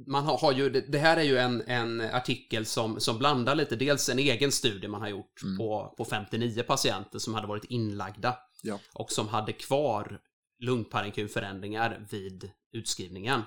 man 0.07 0.25
har, 0.25 0.51
ju, 0.51 0.69
det, 0.69 0.98
här 0.98 1.17
är 1.17 1.24
ju 1.24 1.38
en, 1.38 1.62
en 1.67 2.01
artikel 2.01 2.65
som, 2.65 3.00
som 3.00 3.17
blandar 3.17 3.55
lite, 3.55 3.75
dels 3.75 4.10
en 4.10 4.19
egen 4.19 4.51
studie 4.51 4.88
man 4.88 5.01
har 5.01 5.10
gjort 5.10 5.41
Mm. 5.43 5.57
på, 5.57 5.93
på 5.98 6.05
59 6.05 6.63
patienter 6.63 7.19
som 7.19 7.33
hade 7.33 7.48
varit 7.48 7.65
inlagda 7.65 8.38
Ja. 8.63 8.79
och 8.93 9.12
som 9.12 9.27
hade 9.27 9.53
kvar 9.53 10.19
lungparenkumförändringar 10.60 12.07
vid 12.10 12.51
utskrivningen. 12.74 13.41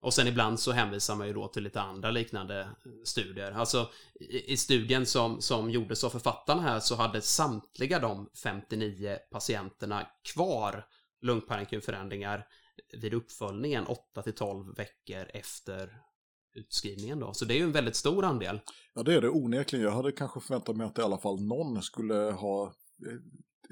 Och 0.00 0.14
sen 0.14 0.26
ibland 0.26 0.60
så 0.60 0.72
hänvisar 0.72 1.16
man 1.16 1.26
ju 1.26 1.32
då 1.32 1.48
till 1.48 1.62
lite 1.62 1.80
andra 1.80 2.10
liknande 2.10 2.68
studier. 3.04 3.52
Alltså 3.52 3.90
i, 4.20 4.52
i 4.52 4.56
studien 4.56 5.06
som, 5.06 5.40
som 5.40 5.70
gjordes 5.70 6.04
av 6.04 6.10
författarna 6.10 6.62
här 6.62 6.80
så 6.80 6.94
hade 6.94 7.20
samtliga 7.20 7.98
de 7.98 8.30
59 8.42 9.18
patienterna 9.30 10.06
kvar 10.34 10.84
lungparenkumförändringar 11.22 12.46
vid 13.02 13.14
uppföljningen 13.14 13.86
8 13.86 14.22
till 14.22 14.34
12 14.34 14.74
veckor 14.76 15.30
efter 15.34 16.00
utskrivningen 16.54 17.20
då. 17.20 17.32
Så 17.32 17.44
det 17.44 17.54
är 17.54 17.58
ju 17.58 17.64
en 17.64 17.72
väldigt 17.72 17.96
stor 17.96 18.24
andel. 18.24 18.60
Ja, 18.94 19.02
det 19.02 19.14
är 19.14 19.20
det 19.20 19.28
onekligen. 19.28 19.84
Jag 19.84 19.92
hade 19.92 20.12
kanske 20.12 20.40
förväntat 20.40 20.76
mig 20.76 20.86
att 20.86 20.98
i 20.98 21.02
alla 21.02 21.18
fall 21.18 21.42
någon 21.42 21.82
skulle 21.82 22.14
ha 22.14 22.66
eh, 23.06 23.18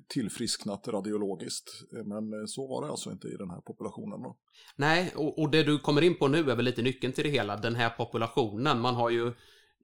tillfrisknat 0.09 0.89
radiologiskt. 0.89 1.71
Eh, 1.97 2.05
Men 2.05 2.33
eh, 2.33 2.47
så 2.47 2.67
var 2.67 2.83
det 2.85 2.91
alltså 2.91 3.11
inte 3.11 3.29
i 3.29 3.37
den 3.37 3.51
här 3.51 3.61
populationen 3.61 4.23
då. 4.23 4.37
Nej, 4.77 5.13
och, 5.17 5.39
och 5.39 5.51
det 5.51 5.63
du 5.63 5.79
kommer 5.79 6.03
in 6.03 6.19
på 6.19 6.29
nu 6.29 6.51
är 6.51 6.57
väl 6.57 6.65
lite 6.65 6.83
nyckeln 6.83 7.13
till 7.13 7.25
det 7.25 7.31
hela. 7.31 7.57
Den 7.57 7.75
här 7.75 7.91
populationen, 7.91 8.81
man 8.81 8.95
har 8.95 9.11
ju 9.11 9.27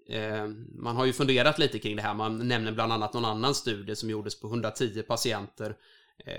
eh, 0.08 0.46
man 0.82 0.96
har 0.96 1.04
ju 1.04 1.12
funderat 1.12 1.58
lite 1.58 1.78
kring 1.78 1.96
det 1.96 2.02
här. 2.02 2.14
Man 2.14 2.48
nämner 2.48 2.72
bland 2.72 2.92
annat 2.92 3.14
någon 3.14 3.25
annan 3.25 3.54
studie 3.54 3.96
som 3.96 4.10
gjordes 4.10 4.40
på 4.40 4.46
110 4.46 5.02
patienter, 5.02 5.76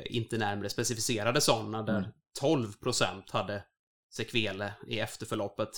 inte 0.05 0.37
närmare 0.37 0.69
specificerade 0.69 1.41
sådana, 1.41 1.83
där 1.83 1.97
Mm. 1.97 2.11
12% 2.41 3.31
hade 3.31 3.63
sekvele 4.11 4.73
i 4.87 4.99
efterförloppet. 4.99 5.69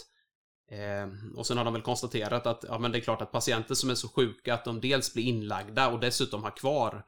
Eh, 0.72 1.38
och 1.38 1.48
sen 1.48 1.58
har 1.58 1.66
de 1.66 1.74
väl 1.74 1.82
konstaterat 1.82 2.46
att 2.48 2.66
ja, 2.68 2.80
men 2.80 2.92
det 2.92 2.98
är 2.98 3.02
klart 3.02 3.22
att 3.22 3.32
patienter 3.32 3.76
som 3.76 3.90
är 3.90 3.96
så 3.96 4.10
sjuka 4.10 4.54
att 4.54 4.66
de 4.66 4.82
dels 4.82 5.14
blir 5.14 5.24
inlagda 5.24 5.90
och 5.90 6.00
dessutom 6.00 6.44
har 6.44 6.58
kvar 6.58 7.06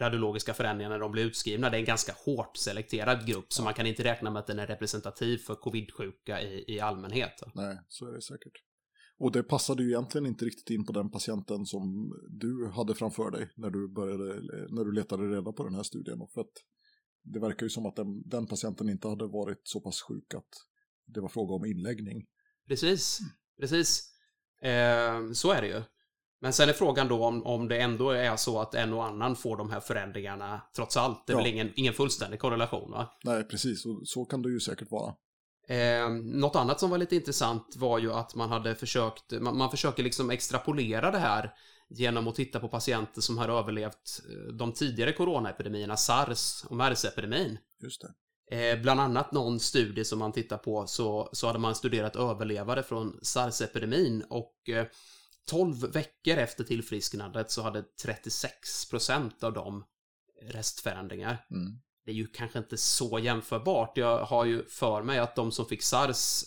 radiologiska 0.00 0.54
förändringar 0.54 0.90
när 0.90 0.98
de 0.98 1.12
blir 1.12 1.24
utskrivna. 1.24 1.70
Det 1.70 1.76
är 1.76 1.78
en 1.78 1.84
ganska 1.84 2.12
hårt 2.24 2.56
selekterad 2.56 3.26
grupp, 3.26 3.52
så 3.52 3.62
man 3.62 3.74
kan 3.74 3.86
inte 3.86 4.04
räkna 4.04 4.30
med 4.30 4.40
att 4.40 4.46
den 4.46 4.58
är 4.58 4.66
representativ 4.66 5.38
för 5.38 5.54
covid-sjuka 5.54 6.42
i, 6.42 6.64
i 6.68 6.80
allmänhet. 6.80 7.42
Nej, 7.54 7.78
så 7.88 8.06
är 8.08 8.12
det 8.12 8.22
säkert. 8.22 8.62
Och 9.18 9.32
det 9.32 9.42
passade 9.42 9.82
ju 9.82 9.88
egentligen 9.88 10.26
inte 10.26 10.44
riktigt 10.44 10.70
in 10.70 10.84
på 10.86 10.92
den 10.92 11.10
patienten 11.10 11.66
som 11.66 12.12
du 12.30 12.70
hade 12.74 12.94
framför 12.94 13.30
dig 13.30 13.50
när 13.56 13.70
du, 13.70 13.88
började, 13.88 14.24
när 14.70 14.84
du 14.84 14.92
letade 14.92 15.22
reda 15.22 15.52
på 15.52 15.64
den 15.64 15.74
här 15.74 15.82
studien. 15.82 16.18
För 16.34 16.40
att 16.40 16.52
det 17.22 17.40
verkar 17.40 17.66
ju 17.66 17.70
som 17.70 17.86
att 17.86 17.96
den, 17.96 18.28
den 18.28 18.46
patienten 18.46 18.88
inte 18.88 19.08
hade 19.08 19.26
varit 19.26 19.60
så 19.64 19.80
pass 19.80 20.02
sjuk 20.02 20.34
att 20.34 20.48
det 21.06 21.20
var 21.20 21.28
fråga 21.28 21.54
om 21.54 21.64
inläggning. 21.64 22.26
Precis, 22.68 23.18
precis. 23.60 24.10
Eh, 24.62 25.30
så 25.32 25.52
är 25.52 25.62
det 25.62 25.68
ju. 25.68 25.82
Men 26.40 26.52
sen 26.52 26.68
är 26.68 26.72
frågan 26.72 27.08
då 27.08 27.24
om, 27.24 27.42
om 27.46 27.68
det 27.68 27.78
ändå 27.80 28.10
är 28.10 28.36
så 28.36 28.60
att 28.60 28.74
en 28.74 28.92
och 28.92 29.04
annan 29.06 29.36
får 29.36 29.56
de 29.56 29.70
här 29.70 29.80
förändringarna 29.80 30.62
trots 30.76 30.96
allt. 30.96 31.26
Det 31.26 31.32
är 31.32 31.34
Ja. 31.36 31.42
väl 31.42 31.52
ingen, 31.52 31.70
ingen 31.76 31.92
fullständig 31.92 32.40
korrelation 32.40 32.90
va? 32.90 33.18
Nej, 33.24 33.44
precis, 33.44 33.86
och 33.86 34.00
så 34.08 34.24
kan 34.24 34.42
det 34.42 34.50
ju 34.50 34.60
säkert 34.60 34.90
vara. 34.90 35.14
Eh, 35.68 36.08
något 36.10 36.56
annat 36.56 36.80
som 36.80 36.90
var 36.90 36.98
lite 36.98 37.16
intressant 37.16 37.76
var 37.76 37.98
ju 37.98 38.12
att 38.12 38.34
man 38.34 38.50
hade 38.50 38.74
försökt, 38.74 39.32
man, 39.40 39.58
man 39.58 39.70
försöker 39.70 40.02
liksom 40.02 40.30
extrapolera 40.30 41.10
det 41.10 41.18
här 41.18 41.54
genom 41.88 42.28
att 42.28 42.34
titta 42.34 42.60
på 42.60 42.68
patienter 42.68 43.20
som 43.20 43.38
har 43.38 43.48
överlevt 43.48 44.20
eh, 44.30 44.52
de 44.54 44.72
tidigare 44.72 45.12
coronaepidemierna, 45.12 45.96
sars 45.96 46.64
och 46.64 46.76
mers-epidemin. 46.76 47.58
Just 47.82 48.02
det. 48.02 48.12
Eh, 48.50 48.82
bland 48.82 49.00
annat 49.00 49.32
någon 49.32 49.60
studie 49.60 50.04
som 50.04 50.18
man 50.18 50.32
tittar 50.32 50.58
på 50.58 50.86
så, 50.86 51.30
så 51.32 51.46
hade 51.46 51.58
man 51.58 51.74
studerat 51.74 52.16
överlevare 52.16 52.82
från 52.82 53.18
sars-epidemin 53.22 54.24
och 54.28 54.68
eh, 54.68 54.86
12 55.48 55.92
veckor 55.92 56.36
efter 56.36 56.64
tillfrisknandet 56.64 57.50
så 57.50 57.62
hade 57.62 57.84
36% 58.04 59.44
av 59.44 59.52
dem 59.52 59.84
restförändringar. 60.42 61.46
Mm. 61.50 61.80
Det 62.08 62.12
är 62.12 62.16
ju 62.16 62.26
kanske 62.26 62.58
inte 62.58 62.76
så 62.76 63.18
jämförbart. 63.18 63.98
Jag 63.98 64.24
har 64.24 64.44
ju 64.44 64.64
för 64.66 65.02
mig 65.02 65.18
att 65.18 65.36
de 65.36 65.52
som 65.52 65.66
fick 65.66 65.82
sars 65.82 66.42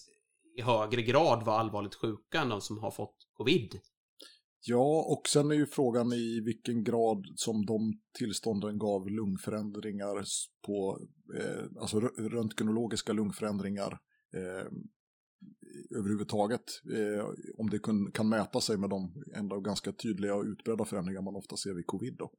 i 0.58 0.62
högre 0.62 1.02
grad 1.02 1.46
var 1.46 1.60
allvarligt 1.60 1.96
sjuka 1.96 2.42
än 2.42 2.50
de 2.50 2.62
som 2.62 2.78
har 2.78 2.92
fått 2.92 3.16
covid. 3.34 3.80
Ja, 4.62 5.06
och 5.08 5.28
sen 5.28 5.52
är 5.52 5.56
ju 5.56 5.66
frågan 5.66 6.14
i 6.14 6.42
vilken 6.46 6.84
grad 6.84 7.26
som 7.36 7.66
de 7.66 7.94
tillstånden 8.18 8.78
gav 8.78 9.10
lungförändringar 9.10 10.24
på, 10.66 11.00
eh, 11.38 11.82
alltså 11.82 12.00
röntgenologiska 12.00 13.14
lungförändringar 13.14 14.00
eh, 14.36 14.68
överhuvudtaget. 16.00 16.66
Eh, 16.94 17.26
om 17.58 17.70
det 17.70 17.80
kun, 17.80 18.12
kan 18.12 18.30
mäta 18.30 18.62
sig 18.62 18.78
med 18.78 18.90
de 18.90 19.24
ändå 19.36 19.60
ganska 19.60 19.92
tydliga 19.92 20.36
och 20.36 20.46
utbredda 20.46 20.86
förändringar 20.86 21.22
man 21.22 21.36
ofta 21.36 21.58
ser 21.58 21.74
vid 21.74 21.86
covid 21.86 22.16
då. 22.18 22.32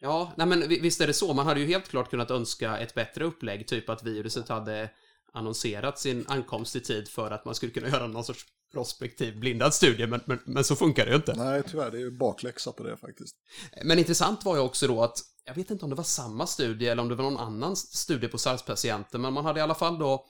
Ja, 0.00 0.32
nej 0.36 0.46
men 0.46 0.68
vi- 0.68 0.80
visst 0.80 1.00
är 1.00 1.06
det 1.06 1.12
så. 1.14 1.34
Man 1.34 1.46
hade 1.46 1.60
ju 1.60 1.66
helt 1.66 1.88
klart 1.88 2.10
kunnat 2.10 2.30
önska 2.30 2.78
ett 2.78 2.94
bättre 2.94 3.24
upplägg, 3.24 3.68
typ 3.68 3.88
att 3.88 4.02
viruset 4.02 4.48
hade 4.48 4.90
annonserat 5.32 5.98
sin 5.98 6.24
ankomst 6.28 6.76
i 6.76 6.80
tid 6.80 7.08
för 7.08 7.30
att 7.30 7.44
man 7.44 7.54
skulle 7.54 7.72
kunna 7.72 7.88
göra 7.92 8.06
någon 8.06 8.24
sorts 8.24 8.46
prospektiv 8.72 9.40
blindad 9.40 9.74
studie, 9.74 10.06
men, 10.06 10.20
men, 10.24 10.38
men 10.46 10.64
så 10.64 10.76
funkar 10.76 11.04
det 11.04 11.10
ju 11.10 11.16
inte. 11.16 11.34
Nej, 11.34 11.62
tyvärr, 11.70 11.90
det 11.90 11.96
är 11.96 12.00
ju 12.00 12.10
bakläxa 12.10 12.72
på 12.72 12.82
det 12.82 12.96
faktiskt. 12.96 13.36
Men 13.84 13.98
intressant 13.98 14.44
var 14.44 14.56
ju 14.56 14.62
också 14.62 14.86
då 14.86 15.02
att, 15.02 15.18
jag 15.44 15.54
vet 15.54 15.70
inte 15.70 15.84
om 15.84 15.90
det 15.90 15.96
var 15.96 16.04
samma 16.04 16.46
studie 16.46 16.86
eller 16.86 17.02
om 17.02 17.08
det 17.08 17.14
var 17.14 17.24
någon 17.24 17.36
annan 17.38 17.76
studie 17.76 18.28
på 18.28 18.38
SARS-patienter, 18.38 19.18
men 19.18 19.32
man 19.32 19.44
hade 19.44 19.60
i 19.60 19.62
alla 19.62 19.74
fall 19.74 19.98
då 19.98 20.26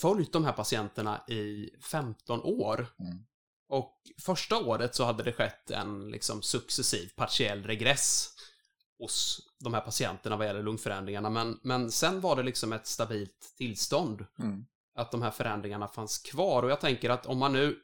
följt 0.00 0.32
de 0.32 0.44
här 0.44 0.52
patienterna 0.52 1.24
i 1.28 1.70
15 1.90 2.40
år. 2.42 2.86
Mm. 3.00 3.18
Och 3.68 3.94
första 4.22 4.58
året 4.58 4.94
så 4.94 5.04
hade 5.04 5.22
det 5.22 5.32
skett 5.32 5.70
en 5.70 6.10
liksom 6.10 6.42
successiv 6.42 7.10
partiell 7.16 7.62
regress 7.64 8.28
hos 9.00 9.40
de 9.58 9.74
här 9.74 9.80
patienterna 9.80 10.36
vad 10.36 10.46
gäller 10.46 10.62
lungförändringarna. 10.62 11.30
Men, 11.30 11.60
men 11.62 11.90
sen 11.90 12.20
var 12.20 12.36
det 12.36 12.42
liksom 12.42 12.72
ett 12.72 12.86
stabilt 12.86 13.54
tillstånd. 13.58 14.26
Mm. 14.38 14.64
Att 14.94 15.10
de 15.10 15.22
här 15.22 15.30
förändringarna 15.30 15.88
fanns 15.88 16.18
kvar. 16.18 16.62
Och 16.62 16.70
jag 16.70 16.80
tänker 16.80 17.10
att 17.10 17.26
om 17.26 17.38
man 17.38 17.52
nu 17.52 17.78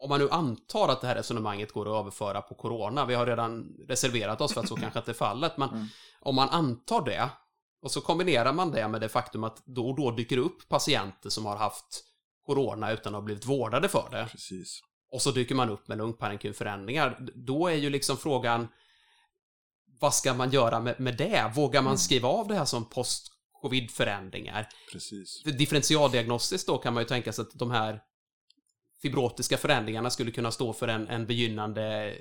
om 0.00 0.08
man 0.08 0.20
nu 0.20 0.30
antar 0.30 0.88
att 0.88 1.00
det 1.00 1.06
här 1.06 1.14
resonemanget 1.14 1.72
går 1.72 1.88
att 1.88 2.00
överföra 2.00 2.42
på 2.42 2.54
corona, 2.54 3.04
vi 3.06 3.14
har 3.14 3.26
redan 3.26 3.76
reserverat 3.88 4.40
oss 4.40 4.52
för 4.54 4.60
att 4.60 4.68
så 4.68 4.76
kanske 4.76 4.98
inte 4.98 5.10
är 5.10 5.14
fallet, 5.14 5.56
men 5.56 5.68
Mm. 5.68 5.86
om 6.20 6.34
man 6.34 6.48
antar 6.48 7.04
det 7.04 7.30
och 7.82 7.90
så 7.90 8.00
kombinerar 8.00 8.52
man 8.52 8.70
det 8.70 8.88
med 8.88 9.00
det 9.00 9.08
faktum 9.08 9.44
att 9.44 9.62
då 9.66 9.88
och 9.88 9.96
då 9.96 10.10
dyker 10.10 10.36
det 10.36 10.42
upp 10.42 10.68
patienter 10.68 11.30
som 11.30 11.46
har 11.46 11.56
haft 11.56 12.04
corona 12.46 12.92
utan 12.92 13.14
att 13.14 13.20
ha 13.20 13.24
blivit 13.24 13.46
vårdade 13.46 13.88
för 13.88 14.08
det 14.10 14.28
Precis. 14.30 14.80
och 15.12 15.22
så 15.22 15.30
dyker 15.30 15.54
man 15.54 15.70
upp 15.70 15.88
med 15.88 15.98
lungparenkumförändringar. 15.98 17.18
Då 17.34 17.68
är 17.68 17.74
ju 17.74 17.90
liksom 17.90 18.16
frågan 18.16 18.68
vad 20.00 20.14
ska 20.14 20.34
man 20.34 20.50
göra 20.50 20.80
med, 20.80 21.00
med 21.00 21.16
det? 21.16 21.52
Vågar 21.54 21.82
man 21.82 21.90
Mm. 21.90 21.98
skriva 21.98 22.28
av 22.28 22.48
det 22.48 22.54
här 22.54 22.64
som 22.64 22.88
post-covid-förändringar? 22.90 24.68
Precis. 24.92 25.42
Differentialdiagnostiskt 25.44 26.66
då 26.66 26.78
kan 26.78 26.94
man 26.94 27.02
ju 27.02 27.06
tänka 27.06 27.32
sig 27.32 27.42
att 27.42 27.58
de 27.58 27.70
här 27.70 28.00
fibrotiska 29.02 29.56
förändringarna 29.56 30.10
skulle 30.10 30.30
kunna 30.30 30.50
stå 30.50 30.72
för 30.72 30.88
en, 30.88 31.08
en 31.08 31.26
begynnande 31.26 32.14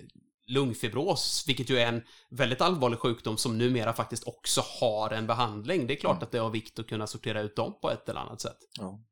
lungfibros, 0.49 1.43
vilket 1.47 1.69
ju 1.69 1.77
är 1.77 1.87
en 1.87 2.01
väldigt 2.29 2.61
allvarlig 2.61 2.99
sjukdom 2.99 3.37
som 3.37 3.57
numera 3.57 3.93
faktiskt 3.93 4.27
också 4.27 4.61
har 4.81 5.11
en 5.11 5.27
behandling. 5.27 5.87
Det 5.87 5.93
är 5.93 5.97
klart 5.99 6.15
Mm. 6.15 6.23
att 6.23 6.31
det 6.31 6.37
är 6.37 6.41
av 6.41 6.51
vikt 6.51 6.79
att 6.79 6.87
kunna 6.87 7.07
sortera 7.07 7.41
ut 7.41 7.55
dem 7.55 7.79
på 7.81 7.91
ett 7.91 8.09
eller 8.09 8.19
annat 8.19 8.41
sätt. 8.41 8.57
Ja, 8.79 9.03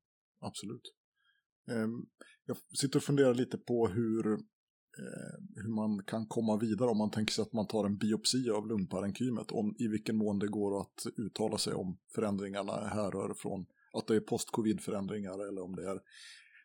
absolut. 0.41 0.81
Ehm, 1.71 2.05
Jag 2.47 2.57
sitter 2.79 2.97
och 2.99 3.03
funderar 3.03 3.33
lite 3.33 3.57
på 3.57 3.87
hur, 3.87 4.37
hur 5.55 5.69
man 5.75 6.03
kan 6.03 6.25
komma 6.27 6.57
vidare 6.57 6.89
om 6.89 6.97
man 6.97 7.11
tänker 7.11 7.33
sig 7.33 7.41
att 7.41 7.53
man 7.53 7.67
tar 7.67 7.85
en 7.85 7.97
biopsi 7.97 8.49
av 8.49 8.67
lungparenkymet, 8.67 9.51
om 9.51 9.75
i 9.79 9.87
vilken 9.87 10.15
mån 10.17 10.39
det 10.39 10.47
går 10.47 10.81
att 10.81 11.05
uttala 11.17 11.57
sig 11.57 11.73
om 11.73 11.97
förändringarna 12.15 12.73
härrör 12.87 13.33
från 13.33 13.65
att 13.93 14.07
det 14.07 14.15
är 14.15 14.19
post-covid-förändringar 14.19 15.47
eller 15.49 15.63
om 15.63 15.75
det 15.75 15.89
är 15.89 15.99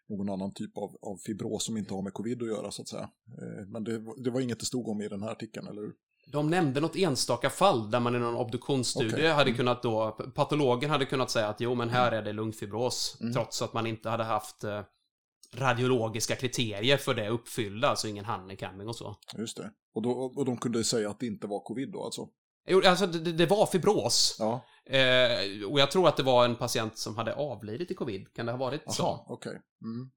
någon 0.08 0.30
annan 0.30 0.52
typ 0.54 0.78
av, 0.78 0.90
av 1.02 1.16
fibros 1.26 1.64
som 1.64 1.76
inte 1.76 1.94
har 1.94 2.02
med 2.02 2.12
covid 2.12 2.42
att 2.42 2.48
göra 2.48 2.70
så 2.70 2.82
att 2.82 2.88
säga. 2.88 3.10
Eh, 3.42 3.66
Men 3.68 3.84
det, 3.84 3.98
var- 3.98 4.24
det 4.24 4.30
var 4.30 4.40
inget 4.40 4.60
det 4.60 4.66
stod 4.66 4.88
om 4.88 5.02
i 5.02 5.08
den 5.08 5.22
här 5.22 5.30
artikeln, 5.30 5.66
eller 5.66 5.82
hur? 5.82 5.92
De 6.32 6.50
nämnde 6.50 6.80
något 6.80 6.96
enstaka 6.96 7.50
fall 7.50 7.90
där 7.90 8.00
man 8.00 8.16
i 8.16 8.18
någon 8.18 8.34
obduktionsstudie 8.36 9.12
Okej. 9.14 9.28
hade 9.28 9.50
Mm. 9.50 9.56
kunnat 9.56 9.82
då, 9.82 10.10
patologen 10.34 10.90
hade 10.90 11.06
kunnat 11.06 11.30
säga 11.30 11.48
att 11.48 11.60
jo 11.60 11.74
men 11.74 11.88
här 11.88 12.12
är 12.12 12.22
det 12.22 12.32
lungfibros, 12.32 13.16
Mm. 13.20 13.32
trots 13.32 13.62
att 13.62 13.72
man 13.72 13.86
inte 13.86 14.08
hade 14.08 14.24
haft 14.24 14.64
eh, 14.64 14.82
radiologiska 15.56 16.36
kriterier 16.36 16.96
för 16.96 17.14
det 17.14 17.28
uppfyllda, 17.28 17.88
alltså 17.88 18.08
ingen 18.08 18.24
handikamming 18.24 18.88
och 18.88 18.96
så. 18.96 19.16
Just 19.38 19.56
det. 19.56 19.70
Och, 19.94 20.02
då, 20.02 20.10
och 20.10 20.44
de 20.44 20.56
kunde 20.56 20.84
säga 20.84 21.10
att 21.10 21.20
det 21.20 21.26
inte 21.26 21.46
var 21.46 21.60
covid 21.60 21.92
då 21.92 22.04
alltså? 22.04 22.28
Jo, 22.68 22.82
alltså 22.84 23.06
det, 23.06 23.32
det 23.32 23.46
var 23.46 23.66
fibros. 23.66 24.36
Ja, 24.38 24.64
Eh, 24.90 25.68
och 25.70 25.80
jag 25.80 25.90
tror 25.90 26.08
att 26.08 26.16
det 26.16 26.22
var 26.22 26.44
en 26.44 26.56
patient 26.56 26.98
som 26.98 27.16
hade 27.16 27.34
avlidit 27.34 27.90
i 27.90 27.94
covid. 27.94 28.32
Kan 28.34 28.46
det 28.46 28.52
ha 28.52 28.58
varit 28.58 28.82
aha, 28.86 28.92
så? 28.92 29.24
okej. 29.28 29.52
Mm. 29.84 30.10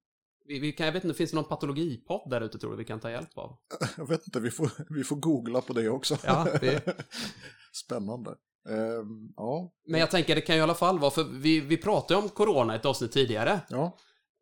Vi, 0.48 0.60
vi 0.60 0.72
kan, 0.72 0.86
jag 0.86 0.94
vet 0.94 1.04
inte, 1.04 1.18
finns 1.18 1.32
det 1.32 1.36
någon 1.36 1.46
patologipodd 1.50 2.30
där 2.30 2.42
ute 2.42 2.60
tror 2.60 2.72
du 2.72 2.78
vi 2.78 2.86
kan 2.86 3.00
ta 3.00 3.12
hjälp 3.12 3.38
av? 3.38 3.58
Jag 3.98 4.08
vet 4.10 4.28
inte, 4.28 4.40
vi 4.40 4.52
får, 4.52 4.72
vi 4.96 5.04
får 5.04 5.16
googla 5.16 5.62
på 5.62 5.74
det 5.74 5.90
också. 5.90 6.18
Ja, 6.26 6.48
det- 6.62 6.98
Spännande. 7.86 8.32
Ehm, 8.70 9.34
ja, 9.36 9.74
Men 9.88 10.00
jag 10.00 10.12
tänker 10.12 10.36
det 10.36 10.42
kan 10.42 10.56
ju 10.56 10.60
i 10.60 10.64
alla 10.64 10.76
fall 10.76 11.00
vara, 11.00 11.12
för 11.12 11.24
vi, 11.24 11.60
vi 11.60 11.78
pratade 11.78 12.20
om 12.20 12.30
corona 12.30 12.76
ett 12.76 12.86
avsnitt 12.86 13.12
tidigare. 13.12 13.60
ja, 13.70 13.98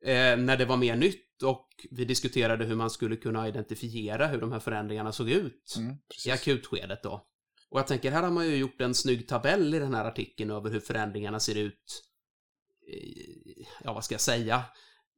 eh, 0.05 0.37
när 0.37 0.57
det 0.57 0.65
var 0.65 0.77
mer 0.77 0.95
nytt 0.95 1.43
och 1.43 1.67
vi 1.91 2.05
diskuterade 2.05 2.65
hur 2.65 2.75
man 2.75 2.89
skulle 2.89 3.15
kunna 3.15 3.47
identifiera 3.47 4.27
hur 4.27 4.41
de 4.41 4.51
här 4.51 4.59
förändringarna 4.59 5.11
såg 5.11 5.29
ut 5.29 5.75
mm, 5.77 5.95
i 6.25 6.31
akutskedet 6.31 7.03
då. 7.03 7.27
Och 7.69 7.79
jag 7.79 7.87
tänker, 7.87 8.11
här 8.11 8.23
har 8.23 8.31
man 8.31 8.47
ju 8.47 8.55
gjort 8.55 8.81
en 8.81 8.95
snygg 8.95 9.27
tabell 9.27 9.73
i 9.73 9.79
den 9.79 9.93
här 9.93 10.05
artikeln 10.05 10.51
över 10.51 10.69
hur 10.69 10.79
förändringarna 10.79 11.39
ser 11.39 11.57
ut. 11.57 12.03
Ja, 13.83 13.93
vad 13.93 14.05
ska 14.05 14.13
jag 14.13 14.21
säga? 14.21 14.63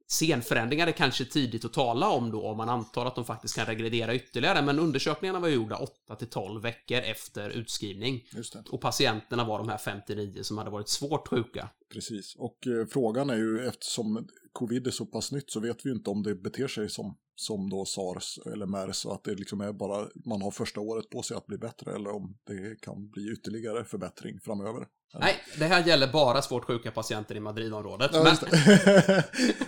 Senförändringar 0.06 0.86
är 0.86 0.92
kanske 0.92 1.24
tidigt 1.24 1.64
att 1.64 1.72
tala 1.72 2.08
om 2.08 2.30
då, 2.30 2.46
om 2.46 2.56
man 2.56 2.68
antar 2.68 3.06
att 3.06 3.14
de 3.14 3.24
faktiskt 3.24 3.56
kan 3.56 3.66
regredera 3.66 4.14
ytterligare, 4.14 4.62
men 4.62 4.78
undersökningarna 4.78 5.40
var 5.40 5.48
gjorda 5.48 5.76
8 5.76 6.16
till 6.16 6.28
12 6.28 6.62
veckor 6.62 6.98
efter 6.98 7.50
utskrivning. 7.50 8.22
Och 8.70 8.80
patienterna 8.80 9.44
var 9.44 9.58
de 9.58 9.68
här 9.68 9.78
59 9.78 10.42
som 10.42 10.58
hade 10.58 10.70
varit 10.70 10.88
svårt 10.88 11.28
sjuka. 11.28 11.68
precis. 11.92 12.34
Och 12.38 12.66
eh, 12.66 12.86
frågan 12.86 13.30
är 13.30 13.36
ju, 13.36 13.66
eftersom 13.66 14.28
covid 14.52 14.86
är 14.86 14.90
så 14.90 15.06
pass 15.06 15.32
nytt 15.32 15.50
så 15.50 15.60
vet 15.60 15.86
vi 15.86 15.90
ju 15.90 15.96
inte 15.96 16.10
om 16.10 16.22
det 16.22 16.34
beter 16.34 16.68
sig 16.68 16.90
som, 16.90 17.16
som 17.34 17.70
då 17.70 17.84
sars 17.84 18.38
eller 18.46 18.66
mers 18.66 19.06
att 19.06 19.24
det 19.24 19.34
liksom 19.34 19.60
är 19.60 19.72
bara, 19.72 20.08
man 20.24 20.42
har 20.42 20.50
första 20.50 20.80
året 20.80 21.10
på 21.10 21.22
sig 21.22 21.36
att 21.36 21.46
bli 21.46 21.58
bättre 21.58 21.94
eller 21.94 22.10
om 22.10 22.38
det 22.44 22.80
kan 22.80 23.08
bli 23.08 23.32
ytterligare 23.32 23.84
förbättring 23.84 24.40
framöver. 24.40 24.86
Nej, 25.20 25.36
det 25.58 25.64
här 25.64 25.86
gäller 25.86 26.12
bara 26.12 26.42
svårt 26.42 26.64
sjuka 26.64 26.90
patienter 26.90 27.34
i 27.34 27.40
Madridområdet. 27.40 28.10
Ja, 28.12 28.22
men... 28.24 28.36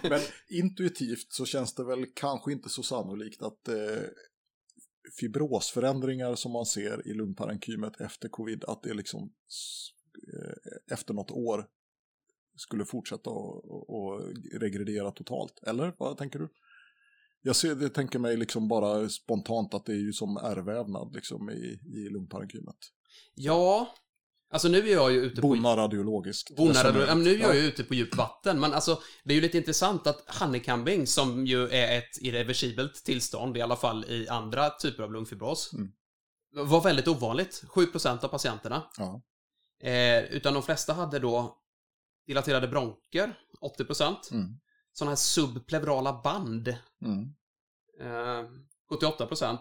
Men 0.10 0.20
intuitivt 0.48 1.32
så 1.32 1.44
känns 1.44 1.74
det 1.74 1.84
väl 1.84 2.06
kanske 2.14 2.52
inte 2.52 2.68
så 2.68 2.82
sannolikt 2.82 3.42
att 3.42 3.68
eh, 3.68 4.02
fibrosförändringar 5.20 6.34
som 6.34 6.52
man 6.52 6.66
ser 6.66 7.08
i 7.08 7.14
lungparenkymet 7.14 8.00
efter 8.00 8.28
covid, 8.28 8.64
att 8.64 8.82
det 8.82 8.94
liksom 8.94 9.32
eh, 10.32 10.94
efter 10.94 11.14
något 11.14 11.30
år 11.30 11.66
skulle 12.56 12.84
fortsätta 12.84 13.30
och, 13.30 13.64
och, 13.64 13.90
och 13.90 14.20
regredera 14.60 15.10
totalt. 15.10 15.62
Eller 15.66 15.94
vad 15.98 16.18
tänker 16.18 16.38
du? 16.38 16.48
Jag 17.46 17.56
ser, 17.56 17.74
det 17.74 17.88
tänker 17.88 18.18
mig 18.18 18.36
liksom 18.36 18.68
bara 18.68 19.08
spontant 19.08 19.74
att 19.74 19.84
det 19.86 19.92
är 19.92 19.96
ju 19.96 20.12
som 20.12 20.36
ärrvävnad 20.36 21.14
liksom 21.14 21.50
i, 21.50 21.80
i 21.94 22.08
lungparenkymet. 22.10 22.76
Ja, 23.34 23.94
alltså 24.50 24.68
nu 24.68 24.78
är 24.88 24.92
jag 24.92 25.12
ju 25.12 25.20
ute 25.20 25.40
på... 25.40 25.48
Bona 25.48 25.76
radiologiskt. 25.76 26.56
Bonare, 26.56 27.04
ja, 27.08 27.14
men 27.14 27.24
nu 27.24 27.34
är 27.34 27.38
jag 27.38 27.50
Ja. 27.56 27.60
ju 27.60 27.66
ute 27.68 27.84
på 27.84 27.94
djupt 27.94 28.16
vatten, 28.16 28.60
men 28.60 28.72
alltså 28.72 28.98
det 29.24 29.32
är 29.32 29.34
ju 29.34 29.40
lite 29.40 29.58
intressant 29.58 30.06
att 30.06 30.24
honeycombing, 30.40 31.06
som 31.06 31.46
ju 31.46 31.68
är 31.68 31.98
ett 31.98 32.18
irreversibelt 32.22 32.94
tillstånd, 33.04 33.56
i 33.56 33.60
alla 33.60 33.76
fall 33.76 34.04
i 34.04 34.28
andra 34.28 34.70
typer 34.70 35.02
av 35.02 35.12
lungfibros, 35.12 35.70
Mm. 35.72 35.92
var 36.68 36.80
väldigt 36.82 37.08
ovanligt. 37.08 37.64
7% 37.68 38.24
av 38.24 38.28
patienterna. 38.28 38.82
Ja. 38.98 39.22
Eh, 39.82 40.24
utan 40.24 40.54
de 40.54 40.62
flesta 40.62 40.92
hade 40.92 41.18
då 41.18 41.58
dilaterade 42.26 42.68
bronker, 42.68 43.38
80%. 43.60 44.30
Mm. 44.32 44.58
Sådana 44.98 45.10
här 45.10 45.16
subpleurala 45.16 46.20
band, 46.24 46.76
Mm. 47.02 47.34
eh, 48.00 48.48
78%. 48.90 49.60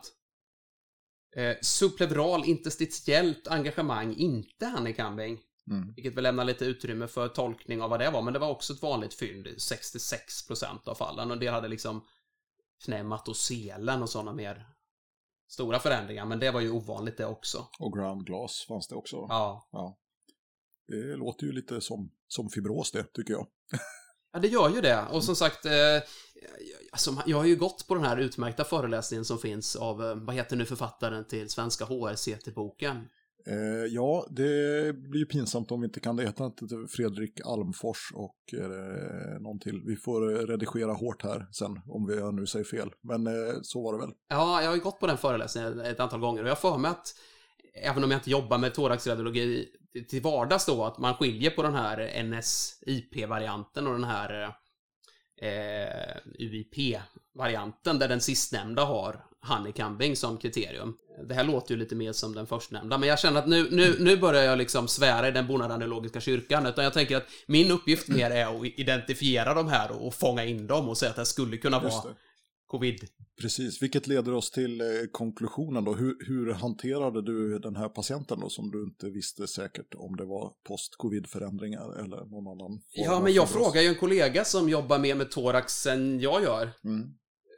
Eh, 1.36 1.56
subpleural 1.62 2.46
interstitiellt 2.46 3.48
engagemang, 3.48 4.14
inte 4.16 4.66
honeycombing. 4.66 5.42
Mm. 5.72 5.94
Vilket 5.94 6.16
väl 6.16 6.24
lämnar 6.24 6.44
lite 6.46 6.66
utrymme 6.66 7.08
för 7.08 7.28
tolkning 7.28 7.82
av 7.82 7.90
vad 7.90 8.00
det 8.00 8.10
var, 8.10 8.22
men 8.22 8.34
det 8.34 8.40
var 8.40 8.50
också 8.50 8.74
ett 8.74 8.82
vanligt 8.82 9.14
fynd, 9.14 9.48
66% 9.48 10.88
av 10.88 10.96
fallen. 10.96 11.32
Och 11.32 11.40
del 11.40 11.54
hade 11.54 11.68
liksom 11.68 12.06
pneumatoselen 12.86 14.02
och 14.04 14.10
sådana 14.10 14.34
mer 14.34 14.68
stora 15.48 15.80
förändringar, 15.80 16.26
men 16.26 16.40
det 16.40 16.52
var 16.52 16.62
ju 16.62 16.72
ovanligt 16.72 17.18
det 17.18 17.26
också. 17.26 17.68
Och 17.80 17.94
ground 17.94 18.26
glass 18.26 18.66
fanns 18.68 18.88
det 18.88 18.96
också. 18.96 19.16
Ja. 19.30 19.98
Det 20.88 21.16
låter 21.16 21.46
ju 21.46 21.52
lite 21.52 21.82
som, 21.82 22.12
som 22.28 22.50
fibros 22.50 22.92
det, 22.92 23.04
tycker 23.14 23.34
jag. 23.34 23.48
Ja, 24.36 24.42
det 24.42 24.48
gör 24.48 24.70
ju 24.70 24.82
det. 24.82 25.06
Och 25.12 25.24
som 25.24 25.36
sagt, 25.36 25.66
eh, 25.66 25.72
alltså, 26.92 27.18
jag 27.26 27.38
har 27.38 27.46
ju 27.46 27.56
gått 27.56 27.88
på 27.88 27.96
den 27.96 28.04
här 28.04 28.18
utmärkta 28.18 28.64
föreläsningen 28.64 29.26
som 29.26 29.38
finns 29.38 29.76
av, 29.76 30.04
eh, 30.04 30.16
vad 30.16 30.36
heter 30.36 30.56
nu 30.56 30.66
författaren 30.66 31.26
till 31.28 31.50
svenska 31.50 31.86
HRCT-boken? 31.86 33.08
Eh, 33.48 33.86
ja, 33.90 34.28
det 34.30 34.94
blir 34.96 35.20
ju 35.20 35.26
pinsamt 35.26 35.72
om 35.72 35.82
vi 35.82 35.86
inte 35.86 36.00
kan 36.00 36.16
det. 36.16 36.34
Inte 36.40 36.88
Fredrik 36.90 37.42
Almfors 37.46 38.12
och 38.14 38.54
eh, 38.54 39.40
någon 39.40 39.60
till. 39.60 39.82
Vi 39.86 39.96
får 39.96 40.48
redigera 40.48 40.94
hårt 40.94 41.24
här 41.24 41.48
sen 41.52 41.82
om 41.88 42.06
vi 42.06 42.32
nu 42.32 42.46
säger 42.46 42.66
fel. 42.66 42.90
Men 43.02 43.28
eh, 43.28 43.54
så 43.62 43.84
var 43.84 43.94
det 43.94 44.00
väl. 44.00 44.14
Ja, 44.30 44.62
jag 44.62 44.70
har 44.70 44.76
ju 44.76 44.82
gått 44.82 45.00
på 45.00 45.08
den 45.08 45.18
föreläsningen 45.18 45.80
ett 45.80 46.00
antal 46.00 46.20
gånger 46.20 46.42
och 46.42 46.48
jag 46.48 46.56
har 46.56 46.72
för 46.72 46.78
mig 46.78 46.92
att 46.92 47.16
även 47.76 48.04
om 48.04 48.12
jag 48.12 48.18
inte 48.18 48.32
jobbar 48.32 48.58
med 48.58 48.74
thoraxradiologi 48.74 49.68
till 50.10 50.22
vardags 50.22 50.66
då, 50.66 50.86
att 50.86 50.98
man 50.98 51.16
skiljer 51.16 51.52
på 51.52 51.64
den 51.64 51.76
här 51.76 52.24
NSIP-varianten 52.24 53.88
och 53.88 53.94
den 53.94 54.04
här 54.04 54.44
eh, 55.42 56.18
UIP-varianten 56.40 58.00
där 58.00 58.08
den 58.08 58.22
sistnämnda 58.22 58.84
har 58.84 59.26
honeycombing 59.48 60.16
som 60.16 60.38
kriterium. 60.38 60.98
Det 61.28 61.34
här 61.34 61.44
låter 61.44 61.74
ju 61.74 61.80
lite 61.80 61.96
mer 61.96 62.12
som 62.12 62.36
den 62.36 62.48
förstnämnda, 62.48 62.98
men 62.98 63.10
jag 63.10 63.20
känner 63.20 63.40
att 63.40 63.48
nu, 63.48 63.68
nu, 63.72 63.96
nu 64.00 64.18
börjar 64.18 64.44
jag 64.44 64.58
liksom 64.58 64.88
svära 64.88 65.28
i 65.28 65.32
den 65.32 65.48
bonaradiologiska 65.48 66.20
kyrkan, 66.20 66.66
utan 66.66 66.84
jag 66.84 66.94
tänker 66.94 67.18
att 67.18 67.28
min 67.48 67.72
uppgift 67.72 68.08
mer 68.08 68.32
är 68.32 68.60
att 68.60 68.66
identifiera 68.66 69.54
de 69.54 69.68
här 69.68 69.92
och, 69.92 70.08
och 70.08 70.14
fånga 70.14 70.46
in 70.46 70.68
dem 70.68 70.90
och 70.90 70.98
säga 70.98 71.10
att 71.10 71.16
det 71.16 71.26
skulle 71.26 71.58
kunna 71.58 71.80
vara. 71.80 72.16
Covid. 72.76 73.08
Precis, 73.42 73.82
vilket 73.82 74.08
leder 74.08 74.34
oss 74.34 74.52
till 74.52 74.82
eh, 74.82 74.88
konklusionen 75.12 75.84
då. 75.84 75.94
Hur, 75.94 76.16
hur 76.28 76.54
hanterade 76.54 77.22
du 77.22 77.60
den 77.60 77.76
här 77.76 77.90
patienten 77.90 78.40
då 78.40 78.50
som 78.50 78.72
du 78.72 78.84
inte 78.84 79.10
visste 79.10 79.48
säkert 79.48 79.96
om 79.96 80.16
det 80.16 80.26
var 80.26 80.54
post-covid-förändringar 80.68 82.00
eller 82.00 82.26
någon 82.26 82.48
annan? 82.48 82.82
Ja, 82.92 83.20
men 83.24 83.34
jag 83.34 83.50
frågar 83.50 83.82
ju 83.82 83.88
en 83.88 83.96
kollega 83.96 84.46
som 84.46 84.70
jobbar 84.70 85.00
mer 85.00 85.16
med 85.16 85.32
thorax 85.32 85.86
än 85.86 86.20
jag 86.20 86.44
gör. 86.44 86.70
Mm. 86.84 87.10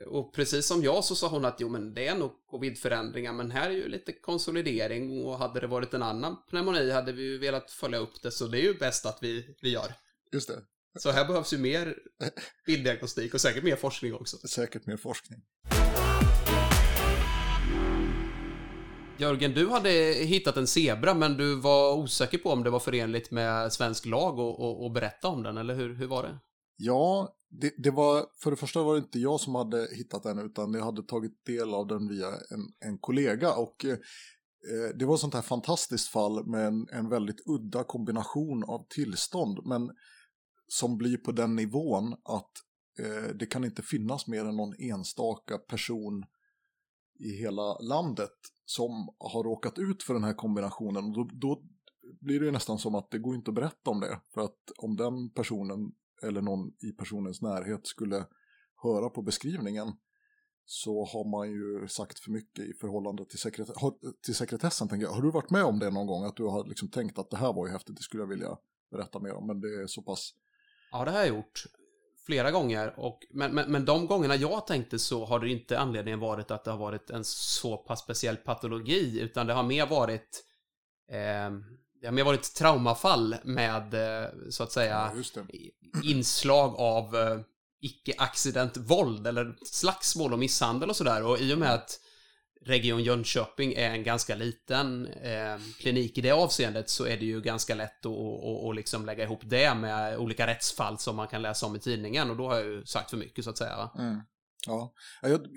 och 0.08 0.34
precis 0.34 0.68
som 0.68 0.84
jag 0.84 1.04
så 1.04 1.16
sa 1.16 1.28
hon 1.28 1.46
att 1.46 1.60
jo 1.60 1.70
men 1.70 1.94
det 1.94 2.08
är 2.08 2.16
nog 2.16 2.32
covid-förändringar 2.52 3.34
men 3.34 3.52
här 3.52 3.70
är 3.70 3.74
ju 3.74 3.88
lite 3.88 4.12
konsolidering 4.12 5.26
och 5.26 5.38
hade 5.38 5.60
det 5.60 5.68
varit 5.68 5.94
en 5.94 6.04
annan 6.04 6.36
pneumoni 6.50 6.92
hade 6.92 7.12
vi 7.12 7.24
ju 7.24 7.38
velat 7.38 7.72
följa 7.72 8.00
upp 8.00 8.22
det 8.22 8.32
så 8.32 8.48
det 8.48 8.60
är 8.60 8.64
ju 8.64 8.74
bäst 8.74 9.06
att 9.06 9.20
vi, 9.22 9.56
vi 9.62 9.70
gör. 9.70 9.94
Just 10.34 10.48
det. 10.48 10.62
Så 11.00 11.12
här 11.12 11.28
behövs 11.28 11.54
ju 11.54 11.58
mer 11.58 11.96
bilddiagnostik 12.66 13.34
och 13.34 13.42
säkert 13.42 13.64
mer 13.64 13.76
forskning 13.76 14.14
också. 14.14 14.38
Säkert 14.38 14.86
mer 14.86 14.98
forskning. 14.98 15.40
Jörgen, 19.20 19.54
du 19.54 19.70
hade 19.70 19.90
hittat 20.14 20.58
en 20.58 20.68
zebra 20.68 21.14
men 21.14 21.38
du 21.38 21.56
var 21.56 21.98
osäker 21.98 22.38
på 22.38 22.50
om 22.50 22.64
det 22.64 22.70
var 22.70 22.80
förenligt 22.80 23.32
med 23.32 23.74
svensk 23.74 24.06
lag 24.06 24.40
och, 24.40 24.60
och, 24.60 24.86
och 24.86 24.92
berätta 24.92 25.28
om 25.28 25.44
den, 25.44 25.58
eller 25.58 25.76
hur, 25.76 25.96
hur 25.96 26.08
var 26.08 26.24
det? 26.24 26.40
Ja, 26.78 27.36
det, 27.50 27.74
det, 27.78 27.92
var, 27.92 28.26
för 28.44 28.52
det 28.52 28.58
första 28.58 28.84
var 28.84 28.94
det 28.94 29.00
inte 29.00 29.20
jag 29.20 29.40
som 29.40 29.56
hade 29.56 29.88
hittat 29.92 30.24
den 30.24 30.40
utan 30.40 30.74
jag 30.74 30.86
hade 30.86 31.04
tagit 31.04 31.46
del 31.46 31.74
av 31.74 31.88
den 31.88 32.08
via 32.08 32.28
en, 32.28 32.90
en 32.90 32.98
kollega 32.98 33.54
och 33.54 33.86
eh, 33.86 33.98
det 34.96 35.06
var 35.06 35.14
ett 35.14 35.22
sånt 35.22 35.34
här 35.34 35.42
fantastiskt 35.42 36.08
fall 36.08 36.48
med 36.48 36.68
en, 36.68 36.88
en 36.92 37.10
väldigt 37.10 37.48
udda 37.48 37.84
kombination 37.84 38.64
av 38.64 38.86
tillstånd 38.90 39.60
men 39.66 39.90
som 40.68 40.98
blir 40.98 41.18
på 41.18 41.32
den 41.32 41.56
nivån 41.56 42.14
att 42.14 42.52
eh, 43.00 43.36
det 43.36 43.46
kan 43.46 43.66
inte 43.66 43.82
finnas 43.82 44.28
mer 44.28 44.46
än 44.46 44.56
någon 44.56 44.76
enstaka 44.80 45.58
person 45.58 46.26
i 47.20 47.32
hela 47.32 47.78
landet 47.78 48.34
som 48.66 48.92
har 49.20 49.44
råkat 49.44 49.78
ut 49.78 50.04
för 50.04 50.14
den 50.14 50.24
här 50.24 50.34
kombinationen. 50.34 51.14
Då, 51.14 51.30
då 51.34 51.64
blir 52.22 52.40
det 52.40 52.52
nästan 52.52 52.80
som 52.80 52.96
att 52.96 53.12
det 53.12 53.20
går 53.20 53.36
inte 53.36 53.52
att 53.52 53.56
berätta 53.56 53.90
om 53.90 54.00
det. 54.00 54.22
För 54.34 54.42
att 54.42 54.72
om 54.78 54.96
den 54.96 55.30
personen 55.30 55.92
eller 56.24 56.42
någon 56.42 56.68
i 56.68 56.92
personens 56.92 57.42
närhet 57.42 57.88
skulle 57.88 58.26
höra 58.84 59.10
på 59.10 59.22
beskrivningen 59.22 59.94
så 60.66 61.06
har 61.06 61.32
man 61.32 61.52
ju 61.52 61.88
sagt 61.88 62.20
för 62.20 62.32
mycket 62.32 62.66
i 62.66 62.74
förhållande 62.74 63.26
till, 63.26 63.40
sekret 63.40 63.70
till 64.26 64.36
sekretessen. 64.36 64.88
Tänker 64.88 65.06
jag. 65.06 65.14
Har 65.14 65.22
du 65.22 65.32
varit 65.32 65.50
med 65.50 65.64
om 65.64 65.80
det 65.80 65.90
någon 65.90 66.08
gång? 66.08 66.24
Att 66.24 66.36
du 66.36 66.44
har 66.44 66.66
liksom 66.66 66.90
tänkt 66.90 67.20
att 67.20 67.30
det 67.30 67.38
här 67.38 67.54
var 67.54 67.68
ju 67.68 67.74
häftigt, 67.74 67.98
det 67.98 68.04
skulle 68.04 68.24
jag 68.24 68.28
vilja 68.28 68.58
berätta 68.92 69.20
mer 69.20 69.34
om. 69.34 69.48
Men 69.48 69.62
det 69.62 69.68
är 69.68 69.88
så 69.88 70.02
pass... 70.02 70.34
Ja, 70.98 71.06
det 71.06 71.12
har 71.12 71.20
jag 71.20 71.28
gjort 71.28 71.64
flera 72.26 72.52
gånger. 72.52 73.00
Och, 73.00 73.20
men, 73.30 73.56
men, 73.56 73.72
men 73.72 73.86
de 73.86 74.08
gångerna 74.08 74.36
jag 74.36 74.68
tänkte 74.68 75.00
så 75.00 75.26
har 75.26 75.40
det 75.40 75.50
inte 75.50 75.80
anledningen 75.80 76.20
varit 76.20 76.52
att 76.52 76.64
det 76.64 76.72
har 76.72 76.78
varit 76.78 77.10
en 77.10 77.24
så 77.24 77.78
pass 77.78 78.00
speciell 78.00 78.38
patologi, 78.38 79.20
utan 79.20 79.48
det 79.48 79.54
har 79.54 79.64
mer 79.64 79.86
varit 79.86 80.44
eh, 81.12 81.52
det 82.02 82.08
har 82.08 82.12
mer 82.12 82.24
varit 82.24 82.54
traumafall 82.56 83.36
med, 83.44 83.94
eh, 83.94 84.30
så 84.50 84.64
att 84.64 84.72
säga, 84.72 85.12
ja, 85.36 85.44
inslag 86.04 86.76
av 86.76 87.16
eh, 87.16 87.40
icke-accident 87.82 88.78
våld 88.78 89.28
eller 89.28 89.58
slagsmål 89.66 90.34
och 90.34 90.40
misshandel 90.40 90.90
och 90.90 90.96
sådär. 90.96 91.24
Och 91.24 91.40
i 91.40 91.54
och 91.54 91.58
med 91.58 91.74
att 91.74 92.00
Region 92.68 93.04
Jönköping 93.04 93.74
är 93.74 93.90
en 93.90 94.04
ganska 94.04 94.36
liten 94.36 95.06
eh, 95.06 95.58
klinik 95.80 96.18
i 96.18 96.22
det 96.22 96.32
avseendet 96.32 96.90
så 96.90 97.06
är 97.06 97.18
det 97.18 97.26
ju 97.26 97.42
ganska 97.42 97.76
lätt 97.76 98.06
att, 98.06 98.12
att, 98.12 98.70
att 98.70 98.76
liksom 98.76 99.06
lägga 99.06 99.24
ihop 99.24 99.42
det 99.44 99.76
med 99.76 100.18
olika 100.18 100.48
rättsfall 100.48 101.00
som 101.00 101.16
man 101.16 101.28
kan 101.28 101.42
läsa 101.42 101.66
om 101.66 101.76
i 101.76 101.80
tidningen 101.80 102.30
och 102.30 102.38
då 102.38 102.48
har 102.48 102.56
jag 102.56 102.66
ju 102.66 102.86
sagt 102.86 103.10
för 103.10 103.18
mycket 103.18 103.44
så 103.44 103.50
att 103.50 103.58
säga. 103.58 103.92
Mm. 103.98 104.22
Ja, 104.68 104.94
jag, 105.22 105.48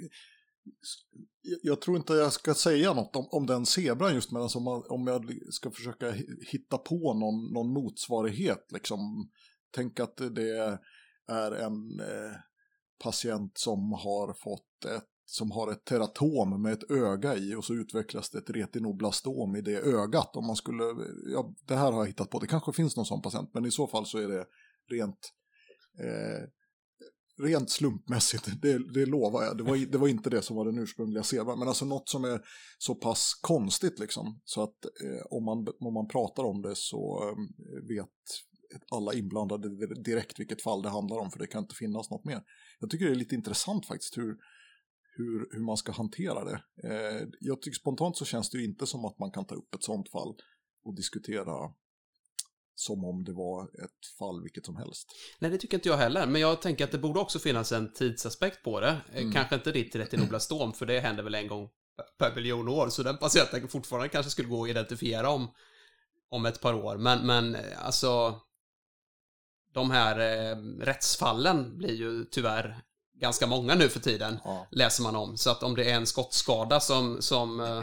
jag, 1.63 1.81
tror 1.81 1.97
inte 1.97 2.13
jag 2.13 2.33
ska 2.33 2.55
säga 2.55 2.95
något 2.95 3.17
om, 3.17 3.29
om 3.31 3.47
den 3.47 3.67
zebran 3.67 4.15
just, 4.15 4.33
medan 4.33 4.43
alltså 4.43 4.59
om, 4.89 5.07
jag 5.07 5.33
ska 5.51 5.71
försöka 5.71 6.15
hitta 6.51 6.79
på 6.79 7.15
någon, 7.15 7.53
någon 7.53 7.73
motsvarighet, 7.73 8.67
liksom. 8.73 9.31
Tänk 9.71 10.01
att 10.01 10.17
det 10.17 10.79
är 11.29 11.53
en 11.53 12.01
eh, 12.01 12.37
patient 13.05 13.59
som 13.59 13.93
har 13.93 14.35
fått 14.35 14.85
ett 14.85 15.10
som 15.31 15.51
har 15.51 15.73
ett 15.73 15.85
teratom 15.85 16.63
med 16.63 16.73
ett 16.73 16.91
öga 16.91 17.37
i 17.37 17.55
och 17.55 17.65
så 17.65 17.75
utvecklas 17.75 18.31
det 18.31 18.39
ett 18.39 18.51
retinoblastom 18.51 19.57
i 19.57 19.61
det 19.61 19.81
ögat. 19.81 20.37
Om 20.37 20.47
man 20.47 20.57
skulle, 20.57 20.85
ja, 21.33 21.55
det 21.67 21.77
här 21.77 21.93
har 21.93 21.99
jag 22.01 22.07
hittat 22.07 22.31
på, 22.31 22.39
det 22.39 22.47
kanske 22.47 22.73
finns 22.73 22.97
någon 22.97 23.07
sån 23.07 23.23
patient, 23.23 23.51
men 23.55 23.67
i 23.67 23.71
så 23.71 23.87
fall 23.87 24.07
så 24.07 24.19
är 24.19 24.29
det 24.29 24.47
rent, 24.91 25.33
eh, 26.01 26.49
rent 27.47 27.71
slumpmässigt, 27.71 28.49
det, 28.63 28.93
det 28.93 29.07
lovar 29.07 29.43
jag. 29.43 29.59
Det 29.59 29.63
var, 29.63 29.77
det 29.77 29.99
var 29.99 30.09
inte 30.09 30.31
det 30.31 30.43
som 30.43 30.57
var 30.57 30.65
den 30.65 30.79
ursprungliga 30.79 31.23
sevan, 31.23 31.59
men 31.59 31.69
alltså 31.69 31.85
något 31.85 32.09
som 32.09 32.25
är 32.25 32.41
så 32.79 32.95
pass 32.95 33.39
konstigt 33.41 33.99
liksom, 33.99 34.41
så 34.45 34.63
att 34.63 34.85
eh, 34.85 35.27
om, 35.31 35.45
man, 35.45 35.67
om 35.81 35.95
man 35.95 36.09
pratar 36.09 36.45
om 36.45 36.63
det 36.63 36.75
så 36.77 37.29
eh, 37.29 37.89
vet 37.89 38.09
alla 38.91 39.15
inblandade 39.15 39.69
direkt 40.03 40.41
vilket 40.41 40.63
fall 40.63 40.83
det 40.83 40.89
handlar 40.89 41.17
om, 41.17 41.31
för 41.31 41.39
det 41.39 41.47
kan 41.47 41.63
inte 41.63 41.75
finnas 41.75 42.11
något 42.11 42.25
mer. 42.25 42.43
Jag 42.81 42.91
tycker 42.91 43.07
det 43.07 43.13
är 43.13 43.17
lite 43.17 43.35
intressant 43.35 43.87
faktiskt 43.87 44.19
hur 44.19 44.37
hur, 45.21 45.49
hur 45.53 45.61
man 45.61 45.77
ska 45.77 45.93
hantera 45.93 46.45
det. 46.45 46.63
Eh, 46.85 47.29
jag 47.41 47.63
tycker 47.63 47.79
spontant 47.79 48.17
så 48.17 48.25
känns 48.25 48.51
det 48.51 48.59
ju 48.59 48.65
inte 48.65 48.87
som 48.87 49.05
att 49.05 49.19
man 49.19 49.31
kan 49.31 49.47
ta 49.47 49.55
upp 49.55 49.75
ett 49.75 49.83
sånt 49.83 50.11
fall 50.11 50.35
och 50.85 50.95
diskutera 50.97 51.73
som 52.75 53.05
om 53.05 53.25
det 53.25 53.33
var 53.33 53.65
ett 53.65 54.19
fall 54.19 54.43
vilket 54.43 54.67
som 54.67 54.77
helst. 54.77 55.09
Nej, 55.39 55.51
det 55.51 55.59
tycker 55.59 55.77
inte 55.77 55.89
jag 55.89 55.97
heller, 55.97 56.27
men 56.27 56.41
jag 56.41 56.63
tänker 56.63 56.85
att 56.85 56.93
det 56.93 56.99
borde 56.99 57.21
också 57.21 57.39
finnas 57.39 57.73
en 57.73 57.93
tidsaspekt 57.93 58.63
på 58.63 58.81
det. 58.81 58.97
Eh, 59.13 59.21
mm. 59.21 59.33
Kanske 59.33 59.55
inte 59.55 59.73
ditt 59.73 59.97
retinoblastom, 59.97 60.73
för 60.73 60.87
det 60.87 61.01
händer 61.01 61.23
väl 61.23 61.35
en 61.35 61.49
gång 61.49 61.69
per 62.19 62.35
miljon 62.35 62.69
år, 62.69 62.89
så 62.89 63.03
den 63.03 63.19
patienten 63.19 63.69
fortfarande 63.69 64.09
kanske 64.09 64.31
skulle 64.31 64.49
gå 64.49 64.65
att 64.65 64.71
identifiera 64.71 65.31
om, 65.31 65.51
om 66.29 66.47
ett 66.47 66.61
par 66.61 66.75
år. 66.75 66.99
Men, 66.99 67.27
men 67.27 67.55
eh, 67.55 67.87
alltså, 67.87 68.41
de 69.73 69.91
här 69.91 70.19
eh, 70.19 70.57
rättsfallen 70.81 71.79
blir 71.79 71.95
ju 71.95 72.25
tyvärr 72.25 72.83
ganska 73.21 73.47
många 73.47 73.75
nu 73.75 73.89
för 73.89 74.01
tiden, 74.01 74.39
ja. 74.45 74.67
läser 74.71 75.03
man 75.03 75.17
om. 75.17 75.37
Så 75.37 75.51
att 75.51 75.63
om 75.63 75.75
det 75.75 75.91
är 75.91 75.95
en 75.95 76.07
skottskada 76.07 76.81
som, 76.81 77.23
som, 77.23 77.61
eh, 77.61 77.83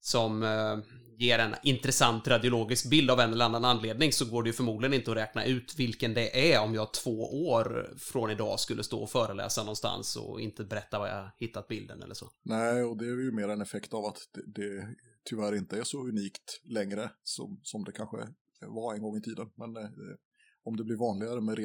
som 0.00 0.42
eh, 0.42 0.78
ger 1.18 1.38
en 1.38 1.54
intressant 1.62 2.28
radiologisk 2.28 2.90
bild 2.90 3.10
av 3.10 3.20
en 3.20 3.32
eller 3.32 3.44
annan 3.44 3.64
anledning 3.64 4.12
så 4.12 4.24
går 4.24 4.42
det 4.42 4.48
ju 4.48 4.52
förmodligen 4.52 4.94
inte 4.94 5.10
att 5.10 5.16
räkna 5.16 5.44
ut 5.44 5.74
vilken 5.78 6.14
det 6.14 6.52
är 6.52 6.60
om 6.60 6.74
jag 6.74 6.92
två 6.92 7.48
år 7.48 7.94
från 7.98 8.30
idag 8.30 8.60
skulle 8.60 8.82
stå 8.82 9.02
och 9.02 9.10
föreläsa 9.10 9.62
någonstans 9.62 10.16
och 10.16 10.40
inte 10.40 10.64
berätta 10.64 10.98
vad 10.98 11.08
jag 11.08 11.30
hittat 11.38 11.68
bilden 11.68 12.02
eller 12.02 12.14
så. 12.14 12.30
Nej, 12.42 12.82
och 12.82 12.96
det 12.96 13.04
är 13.04 13.08
ju 13.08 13.32
mer 13.32 13.48
en 13.48 13.60
effekt 13.60 13.94
av 13.94 14.04
att 14.04 14.18
det, 14.34 14.62
det 14.62 14.94
tyvärr 15.24 15.56
inte 15.56 15.78
är 15.78 15.84
så 15.84 15.98
unikt 16.08 16.60
längre 16.64 17.10
som, 17.22 17.60
som 17.62 17.84
det 17.84 17.92
kanske 17.92 18.16
var 18.60 18.94
en 18.94 19.02
gång 19.02 19.16
i 19.16 19.22
tiden. 19.22 19.50
Men 19.54 19.72
det, 19.72 19.80
eh, 19.80 20.16
om 20.62 20.76
det 20.76 20.84
blir 20.84 20.96
vanligare 20.96 21.40
med 21.40 21.58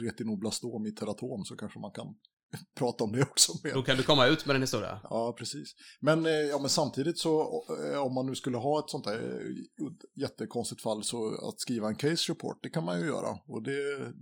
retinoblastom 0.00 0.86
i 0.86 0.92
teratom 0.92 1.44
så 1.44 1.56
kanske 1.56 1.78
man 1.78 1.90
kan 1.90 2.14
prata 2.74 3.04
om 3.04 3.12
det 3.12 3.22
också. 3.22 3.52
Mer. 3.64 3.74
Då 3.74 3.82
kan 3.82 3.96
du 3.96 4.02
komma 4.02 4.26
ut 4.26 4.46
med 4.46 4.54
den 4.54 4.62
historia. 4.62 5.00
Ja, 5.02 5.34
precis. 5.38 5.74
Men, 6.00 6.26
eh, 6.26 6.32
ja, 6.32 6.58
men 6.58 6.68
samtidigt 6.68 7.18
så 7.18 7.64
eh, 7.92 7.98
om 7.98 8.14
man 8.14 8.26
nu 8.26 8.34
skulle 8.34 8.56
ha 8.56 8.78
ett 8.78 8.90
sånt 8.90 9.06
här 9.06 9.18
eh, 9.18 9.86
jättekonstigt 10.14 10.82
fall 10.82 11.04
så 11.04 11.48
att 11.48 11.60
skriva 11.60 11.88
en 11.88 11.96
case 11.96 12.32
report, 12.32 12.62
det 12.62 12.70
kan 12.70 12.84
man 12.84 13.00
ju 13.00 13.06
göra. 13.06 13.38
Och 13.46 13.62
det, 13.62 14.12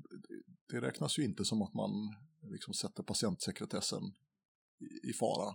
det 0.72 0.80
räknas 0.80 1.18
ju 1.18 1.24
inte 1.24 1.44
som 1.44 1.62
att 1.62 1.74
man 1.74 1.90
liksom 2.42 2.74
sätter 2.74 3.02
patientsekretessen 3.02 4.02
i, 4.80 5.10
i 5.10 5.12
fara. 5.12 5.54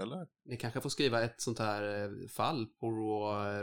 Eller? 0.00 0.26
Ni 0.44 0.56
kanske 0.56 0.80
får 0.80 0.90
skriva 0.90 1.22
ett 1.22 1.40
sånt 1.40 1.58
här 1.58 2.12
fall 2.28 2.66
på 2.80 2.90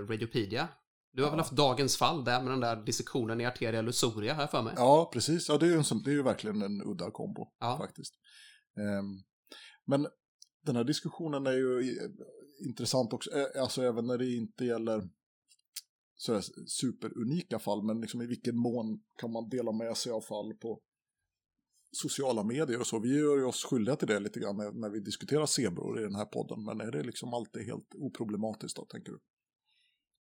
Radiopedia 0.10 0.70
du 1.16 1.22
har 1.22 1.28
ja. 1.28 1.32
väl 1.32 1.40
haft 1.40 1.56
dagens 1.56 1.98
fall 1.98 2.24
där 2.24 2.42
med 2.42 2.52
den 2.52 2.60
där 2.60 2.86
dissektionen 2.86 3.42
i 3.42 3.46
arteria 3.46 3.82
lusoria 3.82 4.34
här 4.34 4.48
för 4.48 4.62
mig? 4.62 4.74
Ja, 4.78 5.10
precis. 5.14 5.50
Ja, 5.50 5.58
det 5.58 5.66
är 5.66 5.70
ju, 5.70 5.78
en 5.78 6.04
det 6.04 6.10
är 6.10 6.14
ju 6.16 6.24
verkligen 6.24 6.62
en 6.62 6.82
udda 6.82 7.12
kombo 7.12 7.48
ja. 7.60 7.78
faktiskt. 7.78 8.14
Um, 9.00 9.24
men 9.86 10.08
den 10.66 10.76
här 10.76 10.84
diskussionen 10.84 11.48
är 11.48 11.52
ju 11.52 11.98
intressant 12.68 13.14
också, 13.14 13.30
alltså 13.60 13.82
även 13.82 14.08
när 14.08 14.18
det 14.18 14.36
inte 14.36 14.66
gäller 14.66 15.10
sådär 16.16 16.44
superunika 16.68 17.60
fall, 17.60 17.84
men 17.84 18.02
liksom 18.02 18.22
i 18.22 18.28
vilken 18.28 18.58
mån 18.58 19.00
kan 19.22 19.32
man 19.32 19.50
dela 19.50 19.72
med 19.72 19.98
sig 19.98 20.12
av 20.12 20.22
fall 20.22 20.54
på 20.54 20.82
sociala 21.92 22.44
medier 22.44 22.80
och 22.80 22.88
så. 22.88 23.00
Vi 23.00 23.20
gör 23.20 23.38
ju 23.38 23.44
oss 23.44 23.66
skyldiga 23.66 23.96
till 23.96 24.08
det 24.08 24.20
lite 24.20 24.40
grann 24.40 24.58
när, 24.58 24.72
när 24.72 24.90
vi 24.90 25.00
diskuterar 25.00 25.46
zebror 25.46 26.00
i 26.00 26.04
den 26.04 26.16
här 26.16 26.26
podden, 26.26 26.64
men 26.64 26.82
är 26.82 26.92
det 26.92 27.04
liksom 27.04 27.34
alltid 27.34 27.66
helt 27.66 27.96
oproblematiskt 27.96 28.78
då, 28.78 28.86
tänker 28.86 29.12
du? 29.12 29.20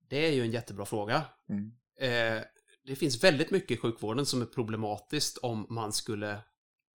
Det 0.10 0.28
är 0.28 0.32
ju 0.32 0.42
en 0.42 0.52
jättebra 0.52 0.86
fråga. 0.86 1.26
Mm. 1.50 1.72
Eh, 2.00 2.44
det 2.86 2.96
finns 2.96 3.24
väldigt 3.24 3.52
mycket 3.52 3.72
i 3.72 3.78
sjukvården 3.78 4.26
som 4.26 4.42
är 4.42 4.46
problematiskt 4.46 5.38
om 5.38 5.68
man 5.70 5.94
skulle, 5.94 6.40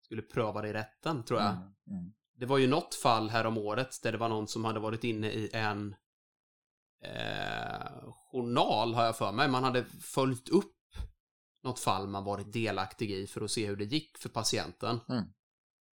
skulle 0.05 0.23
pröva 0.23 0.63
det 0.63 0.69
i 0.69 0.73
rätten, 0.73 1.25
tror 1.25 1.41
jag. 1.41 1.51
Mm. 1.51 1.63
Mm. 1.91 2.13
Det 2.39 2.47
var 2.47 2.59
ju 2.59 2.67
något 2.67 2.95
fall 2.95 3.31
här 3.31 3.45
om 3.45 3.59
året 3.59 4.03
där 4.03 4.13
det 4.13 4.19
var 4.19 4.29
någon 4.29 4.49
som 4.49 4.65
hade 4.65 4.81
varit 4.81 5.05
inne 5.05 5.31
i 5.31 5.51
en 5.53 5.95
eh, 7.05 8.13
journal, 8.33 8.95
har 8.95 9.05
jag 9.05 9.17
för 9.17 9.33
mig. 9.33 9.49
Man 9.49 9.65
hade 9.65 9.85
följt 9.85 10.49
upp 10.49 10.75
något 11.63 11.79
fall 11.79 12.09
man 12.09 12.25
varit 12.25 12.53
delaktig 12.53 13.11
i 13.11 13.27
för 13.27 13.41
att 13.41 13.51
se 13.51 13.67
hur 13.67 13.77
det 13.77 13.85
gick 13.85 14.19
för 14.19 14.29
patienten. 14.29 15.01
Mm. 15.09 15.25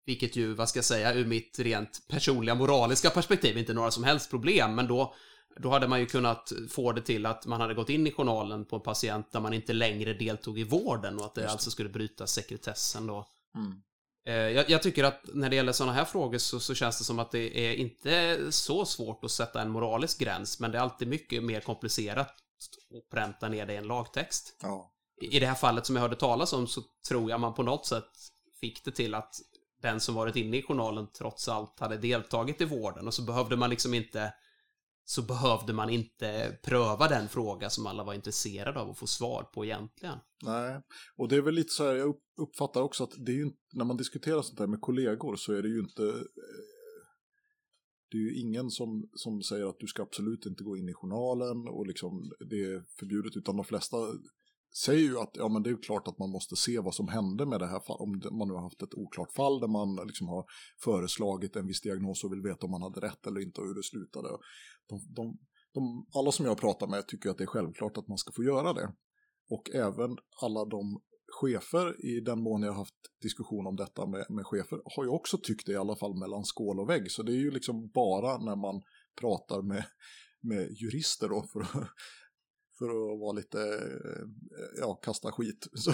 Vilket 0.07 0.37
ju, 0.37 0.55
vad 0.55 0.69
ska 0.69 0.77
jag 0.79 0.85
säga, 0.85 1.15
ur 1.15 1.27
mitt 1.27 1.59
rent 1.59 2.09
personliga 2.09 2.55
moraliska 2.55 3.11
perspektiv 3.11 3.59
inte 3.59 3.75
några 3.75 3.91
som 3.91 4.05
helst 4.05 4.31
problem, 4.31 4.75
men 4.75 4.87
då 4.87 5.15
då 5.57 5.71
hade 5.71 5.89
man 5.89 6.01
ju 6.01 6.07
kunnat 6.07 6.53
få 6.71 6.93
det 6.93 7.03
till 7.03 7.27
att 7.27 7.47
man 7.47 7.61
hade 7.61 7.75
gått 7.75 7.91
in 7.91 8.07
i 8.07 8.13
journalen 8.13 8.65
på 8.65 8.77
en 8.77 8.83
patient 8.83 9.33
där 9.33 9.41
man 9.41 9.53
inte 9.53 9.73
längre 9.73 10.15
deltog 10.15 10.59
i 10.59 10.65
vården 10.65 11.19
och 11.19 11.25
att 11.25 11.35
det, 11.35 11.41
det. 11.41 11.51
alltså 11.51 11.71
skulle 11.71 11.89
bryta 11.89 12.27
sekretessen 12.27 13.07
då. 13.07 13.27
Mm. 13.57 13.83
Eh, 14.27 14.35
jag, 14.35 14.71
jag, 14.71 14.83
tycker 14.83 15.05
att 15.05 15.21
när 15.35 15.51
det 15.51 15.57
gäller 15.57 15.73
sådana 15.73 15.93
här 15.93 16.05
frågor 16.05 16.39
så, 16.39 16.61
så, 16.61 16.75
känns 16.75 16.99
det 16.99 17.05
som 17.05 17.19
att 17.19 17.31
det 17.31 17.59
är 17.59 17.75
inte 17.75 18.39
så 18.53 18.85
svårt 18.85 19.25
att 19.25 19.31
sätta 19.31 19.63
en 19.63 19.71
moralisk 19.71 20.19
gräns, 20.19 20.61
men 20.61 20.73
det 20.73 20.79
är 20.79 20.83
alltid 20.83 21.09
mycket 21.09 21.45
mer 21.45 21.61
komplicerat 21.61 22.29
att 22.29 23.11
pränta 23.11 23.49
ner 23.49 23.67
det 23.67 23.73
i 23.73 23.77
en 23.77 23.87
lagtext. 23.87 24.57
Ja. 24.63 24.91
I 25.21 25.41
det 25.41 25.47
här 25.47 25.55
fallet 25.55 25.87
som 25.87 25.97
jag 25.97 26.03
hörde 26.03 26.17
talas 26.17 26.53
om 26.53 26.67
så 26.67 26.83
tror 27.09 27.31
jag 27.31 27.41
man 27.41 27.55
på 27.55 27.63
något 27.63 27.87
sätt 27.87 28.11
fick 28.61 28.85
det 28.85 28.91
till 28.91 29.15
att 29.15 29.35
den 29.83 30.01
som 30.01 30.15
varit 30.15 30.37
inne 30.37 30.57
i 30.57 30.63
journalen 30.63 31.07
trots 31.19 31.49
allt 31.49 31.81
hade 31.81 31.97
deltagit 31.97 32.61
i 32.61 32.65
vården 32.65 33.07
och 33.07 33.15
så 33.15 33.23
behövde 33.23 33.57
man 33.57 33.71
liksom 33.71 33.95
inte 33.95 34.35
så 35.05 35.23
behövde 35.23 35.73
man 35.73 35.91
inte 35.91 36.59
pröva 36.63 37.09
den 37.09 37.29
fråga 37.29 37.71
som 37.71 37.87
alla 37.87 38.05
var 38.05 38.15
intresserade 38.15 38.81
av 38.81 38.91
att 38.91 38.99
få 38.99 39.07
svar 39.07 39.43
på 39.43 39.65
egentligen. 39.65 40.19
Nej, 40.43 40.81
och 41.17 41.29
det 41.29 41.37
är 41.37 41.43
väl 41.43 41.55
lite 41.55 41.73
så 41.73 41.87
här, 41.87 41.95
jag 41.95 42.15
uppfattar 42.37 42.81
också 42.81 43.05
att 43.05 43.13
det 43.27 43.33
är 43.33 43.37
ju 43.37 43.51
när 43.73 43.85
man 43.85 43.97
diskuterar 43.97 44.43
sånt 44.43 44.59
här 44.59 44.67
med 44.67 44.81
kollegor 44.81 45.37
så 45.37 45.53
är 45.53 45.63
det 45.63 45.69
ju 45.69 45.81
inte 45.81 46.03
eh, 46.03 46.25
det 48.11 48.19
är 48.19 48.23
ju 48.23 48.35
ingen 48.35 48.71
som, 48.71 49.09
som 49.13 49.43
säger 49.43 49.69
att 49.69 49.79
du 49.79 49.87
ska 49.87 50.03
absolut 50.03 50.47
inte 50.47 50.65
gå 50.65 50.77
in 50.77 50.89
i 50.89 50.95
journalen 50.95 51.69
och 51.69 51.87
liksom 51.87 52.33
det 52.51 52.65
är 52.65 52.85
förbjudet 52.99 53.37
utan 53.37 53.57
de 53.57 53.65
flesta 53.65 53.97
säger 54.77 55.03
ju 55.03 55.19
att 55.19 55.31
ja, 55.35 55.49
men 55.49 55.63
det 55.63 55.71
är 55.71 55.83
klart 55.83 56.09
att 56.09 56.19
man 56.19 56.31
måste 56.31 56.57
se 56.57 56.79
vad 56.79 56.95
som 56.95 57.09
hände 57.09 57.47
med 57.47 57.61
det 57.61 57.67
här 57.67 57.81
fallet. 57.81 58.01
Om 58.01 58.39
man 58.39 58.49
nu 58.49 58.55
har 58.55 58.63
haft 58.63 58.83
ett 58.83 58.95
oklart 58.95 59.33
fall 59.33 59.61
där 59.61 59.69
man 59.69 60.07
liksom 60.07 60.29
har 60.29 60.45
föreslagit 60.85 61.57
en 61.57 61.67
viss 61.67 61.81
diagnos 61.81 62.25
och 62.25 62.33
vill 62.33 62.43
veta 62.43 62.67
om 62.67 62.71
man 62.71 62.83
hade 62.83 63.01
rätt 63.01 63.27
eller 63.27 63.41
inte 63.41 63.61
och 63.61 63.67
hur 63.67 63.75
det 63.75 63.83
slutade. 63.83 64.29
De, 64.89 65.01
de, 65.15 65.39
de, 65.75 66.07
alla 66.19 66.33
som 66.33 66.47
jag 66.47 66.59
pratar 66.59 66.87
med 66.87 67.09
tycker 67.09 67.31
att 67.31 67.39
det 67.39 67.45
är 67.45 67.55
självklart 67.57 67.97
att 67.97 68.09
man 68.09 68.19
ska 68.19 68.33
få 68.33 68.45
göra 68.45 68.73
det. 68.73 68.93
Och 69.51 69.71
även 69.75 70.17
alla 70.43 70.65
de 70.65 71.01
chefer, 71.41 72.07
i 72.07 72.21
den 72.21 72.43
mån 72.43 72.63
jag 72.63 72.73
har 72.73 72.79
haft 72.79 72.95
diskussion 73.23 73.67
om 73.67 73.77
detta 73.77 74.07
med, 74.07 74.27
med 74.29 74.47
chefer, 74.47 74.79
har 74.97 75.05
ju 75.05 75.11
också 75.11 75.39
tyckt 75.39 75.67
det 75.67 75.73
i 75.73 75.77
alla 75.77 75.97
fall 75.97 76.19
mellan 76.19 76.45
skål 76.45 76.81
och 76.81 76.89
vägg. 76.89 77.11
Så 77.11 77.23
det 77.23 77.33
är 77.33 77.43
ju 77.47 77.51
liksom 77.51 77.91
bara 77.95 78.39
när 78.39 78.57
man 78.57 78.83
pratar 79.21 79.63
med, 79.63 79.85
med 80.41 80.71
jurister 80.71 81.29
då, 81.29 81.45
för 81.53 81.61
att, 81.61 81.89
för 82.79 82.85
att 82.85 83.21
vara 83.21 83.33
lite, 83.33 83.61
eh, 84.05 84.81
ja, 84.81 84.95
kasta 84.95 85.33
skit, 85.33 85.69
så, 85.75 85.93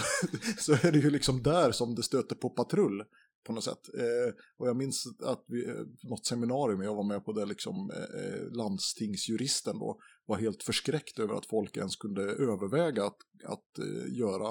så 0.59 0.73
är 0.73 0.93
det 0.93 0.99
ju 0.99 1.11
liksom 1.11 1.43
där 1.43 1.73
som 1.73 1.95
det 1.95 2.03
stöter 2.03 2.37
på 2.37 2.51
patrull 2.51 3.05
på 3.47 3.53
något 3.53 3.65
sätt. 3.65 3.89
Eh, 3.95 4.35
och 4.57 4.69
jag 4.69 4.77
minns 4.77 5.05
att 5.23 5.45
vi, 5.47 5.69
eh, 5.69 5.75
något 6.03 6.27
seminarium 6.27 6.83
jag 6.83 6.95
var 6.95 7.05
med 7.05 7.25
på 7.25 7.33
där 7.33 7.47
liksom 7.47 7.91
eh, 7.91 8.53
landstingsjuristen 8.53 9.79
då 9.79 10.01
var 10.27 10.37
helt 10.37 10.63
förskräckt 10.63 11.19
över 11.19 11.35
att 11.35 11.47
folk 11.47 11.77
ens 11.77 11.97
kunde 11.97 12.23
överväga 12.23 13.05
att, 13.05 13.19
att 13.45 13.79
eh, 13.79 14.19
göra 14.19 14.49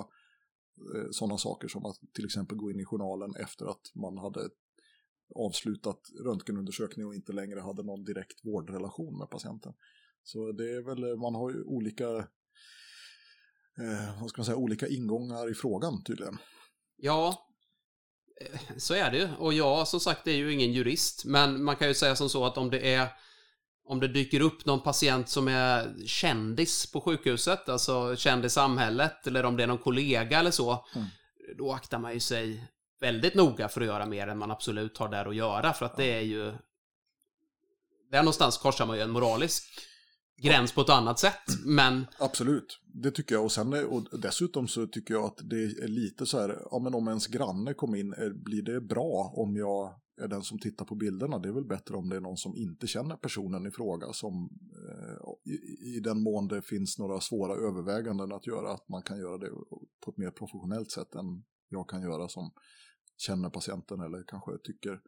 eh, 0.96 1.08
sådana 1.12 1.38
saker 1.38 1.68
som 1.68 1.86
att 1.86 1.98
till 2.14 2.26
exempel 2.26 2.58
gå 2.58 2.72
in 2.72 2.80
i 2.80 2.86
journalen 2.86 3.36
efter 3.36 3.66
att 3.66 3.96
man 3.96 4.18
hade 4.18 4.50
avslutat 5.36 6.02
röntgenundersökning 6.26 7.06
och 7.06 7.16
inte 7.16 7.34
längre 7.34 7.60
hade 7.60 7.84
någon 7.84 8.04
direkt 8.04 8.46
vårdrelation 8.46 9.18
med 9.18 9.30
patienten. 9.30 9.74
Så 10.24 10.52
det 10.52 10.76
är 10.76 10.82
väl, 10.82 11.18
man 11.18 11.36
har 11.36 11.52
ju 11.52 11.64
olika, 11.64 12.08
eh, 13.80 14.22
vad 14.22 14.30
ska 14.30 14.40
man 14.40 14.46
säga, 14.46 14.58
olika 14.58 14.88
ingångar 14.88 15.52
i 15.52 15.54
frågan 15.54 16.04
tydligen. 16.04 16.38
Ja, 16.98 17.48
eh, 18.42 18.60
så 18.78 18.94
är 18.94 19.12
det. 19.12 19.34
Och 19.40 19.54
jag, 19.54 19.88
som 19.88 20.00
sagt, 20.00 20.28
är 20.28 20.36
ju 20.36 20.54
ingen 20.54 20.74
jurist. 20.74 21.26
Men 21.26 21.64
man 21.64 21.76
kan 21.76 21.88
ju 21.88 21.94
säga 21.94 22.16
som 22.16 22.30
så 22.30 22.46
att 22.46 22.58
om 22.58 22.70
det 22.70 22.94
är 22.94 23.10
om 23.90 24.00
det 24.00 24.08
dyker 24.08 24.42
upp 24.42 24.66
någon 24.66 24.82
patient 24.82 25.30
som 25.30 25.48
är 25.48 25.94
kändis 26.06 26.92
på 26.92 27.02
sjukhuset, 27.02 27.70
alltså 27.70 28.16
känd 28.16 28.46
i 28.46 28.50
samhället, 28.50 29.28
eller 29.28 29.46
om 29.46 29.58
det 29.58 29.64
är 29.64 29.68
någon 29.68 29.78
kollega 29.78 30.40
eller 30.40 30.52
så, 30.52 30.86
mm. 30.96 31.08
då 31.58 31.74
aktar 31.74 32.00
man 32.00 32.14
ju 32.14 32.20
sig 32.20 32.68
väldigt 33.00 33.36
noga 33.36 33.70
för 33.70 33.82
att 33.82 33.88
göra 33.88 34.06
mer 34.06 34.28
än 34.28 34.38
man 34.38 34.52
absolut 34.52 34.98
har 34.98 35.10
där 35.10 35.26
att 35.26 35.36
göra, 35.36 35.74
för 35.74 35.86
att 35.86 35.98
det 35.98 36.14
är 36.14 36.22
ju... 36.22 36.54
Där 38.12 38.20
någonstans 38.20 38.58
korsar 38.58 38.86
man 38.86 38.98
ju 38.98 39.04
en 39.04 39.12
moralisk 39.12 39.64
gräns 40.42 40.72
på 40.72 40.82
ett 40.82 40.90
annat 40.90 41.20
sätt, 41.20 41.66
men... 41.66 42.08
Absolut, 42.20 42.80
det 42.94 43.12
tycker 43.12 43.36
jag. 43.36 43.44
Och, 43.44 43.52
sen, 43.52 43.74
och 43.74 44.20
dessutom 44.20 44.68
så 44.68 44.88
tycker 44.88 45.14
jag 45.14 45.24
att 45.24 45.38
det 45.50 45.64
är 45.64 45.88
lite 45.88 46.26
så 46.26 46.40
här, 46.40 46.62
ja 46.72 46.80
men 46.80 46.94
om 46.94 47.08
ens 47.08 47.28
granne 47.28 47.74
kom 47.74 47.96
in, 47.96 48.16
blir 48.34 48.62
det 48.62 48.82
bra 48.82 49.34
om 49.36 49.56
jag 49.56 49.94
är 50.22 50.28
den 50.28 50.42
som 50.42 50.60
tittar 50.60 50.86
på 50.86 50.96
bilderna? 50.96 51.40
Det 51.40 51.50
är 51.50 51.54
väl 51.54 51.66
bättre 51.66 51.96
om 51.96 52.10
det 52.10 52.16
är 52.16 52.22
någon 52.22 52.38
som 52.38 52.56
inte 52.56 52.88
känner 52.88 53.16
personen 53.16 53.68
i 53.68 53.72
fråga, 53.72 54.14
som 54.14 54.50
eh, 54.90 55.54
i, 55.54 55.96
i, 55.96 56.00
den 56.00 56.24
mån 56.24 56.48
det 56.48 56.62
finns 56.62 57.00
några 57.00 57.20
svåra 57.20 57.54
överväganden 57.54 58.32
att 58.32 58.48
göra, 58.48 58.72
att 58.72 58.90
man 58.90 59.02
kan 59.02 59.20
göra 59.20 59.38
det 59.38 59.50
på 60.06 60.12
ett 60.12 60.18
mer 60.18 60.32
professionellt 60.32 60.92
sätt 60.92 61.16
än 61.16 61.44
jag 61.70 61.90
kan 61.90 62.02
göra 62.02 62.28
som 62.28 62.52
känner 63.18 63.50
patienten 63.50 64.00
eller 64.00 64.24
kanske 64.28 64.52
tycker, 64.64 65.02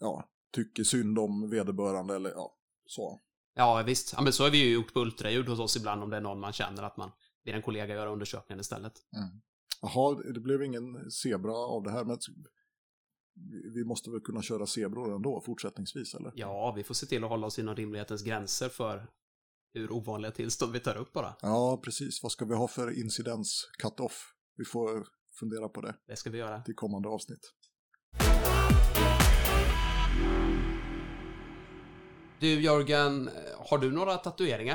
ja, 0.00 0.30
tycker 0.54 0.84
synd 0.84 1.18
om 1.18 1.50
vederbörande 1.50 2.16
eller 2.16 2.30
ja, 2.30 2.56
så. 2.86 3.20
Ja, 3.54 3.82
visst. 3.86 4.12
Ja, 4.16 4.22
men 4.22 4.32
så 4.32 4.42
har 4.42 4.50
vi 4.50 4.64
ju 4.64 4.72
gjort 4.72 4.94
på 4.94 5.00
ultraljud 5.00 5.48
hos 5.48 5.58
oss 5.58 5.76
ibland 5.76 6.02
om 6.02 6.10
det 6.10 6.16
är 6.16 6.20
någon 6.20 6.40
man 6.40 6.52
känner 6.52 6.82
att 6.82 6.96
man 6.96 7.10
ber 7.44 7.52
en 7.52 7.62
kollega 7.62 7.94
göra 7.94 8.10
undersökningen 8.10 8.60
istället. 8.60 8.92
Mm. 9.16 9.40
Jaha, 9.82 10.22
det 10.34 10.40
blev 10.40 10.62
ingen 10.62 11.10
zebra 11.10 11.56
av 11.56 11.82
det 11.82 11.90
här, 11.90 12.04
men 12.04 12.18
vi 13.74 13.84
måste 13.84 14.10
väl 14.10 14.20
kunna 14.20 14.42
köra 14.42 14.66
zebror 14.66 15.14
ändå 15.14 15.42
fortsättningsvis, 15.46 16.14
eller? 16.14 16.32
Ja, 16.34 16.72
vi 16.76 16.84
får 16.84 16.94
se 16.94 17.06
till 17.06 17.24
att 17.24 17.30
hålla 17.30 17.46
oss 17.46 17.58
inom 17.58 17.76
rimlighetens 17.76 18.22
gränser 18.22 18.68
för 18.68 19.10
hur 19.74 19.92
ovanliga 19.92 20.32
tillstånd 20.32 20.72
vi 20.72 20.80
tar 20.80 20.96
upp 20.96 21.12
bara. 21.12 21.36
Ja, 21.42 21.80
precis. 21.84 22.22
Vad 22.22 22.32
ska 22.32 22.44
vi 22.44 22.54
ha 22.54 22.68
för 22.68 22.98
incidens 23.00 23.70
cut-off? 23.82 24.34
Vi 24.56 24.64
får 24.64 25.06
fundera 25.40 25.68
på 25.68 25.80
det. 25.80 25.94
Det 26.06 26.16
ska 26.16 26.30
vi 26.30 26.38
göra. 26.38 26.62
Till 26.62 26.74
kommande 26.74 27.08
avsnitt. 27.08 27.52
Du 32.42 32.60
Jörgen, 32.60 33.30
har 33.58 33.78
du 33.78 33.90
några 33.90 34.16
tatueringar? 34.16 34.74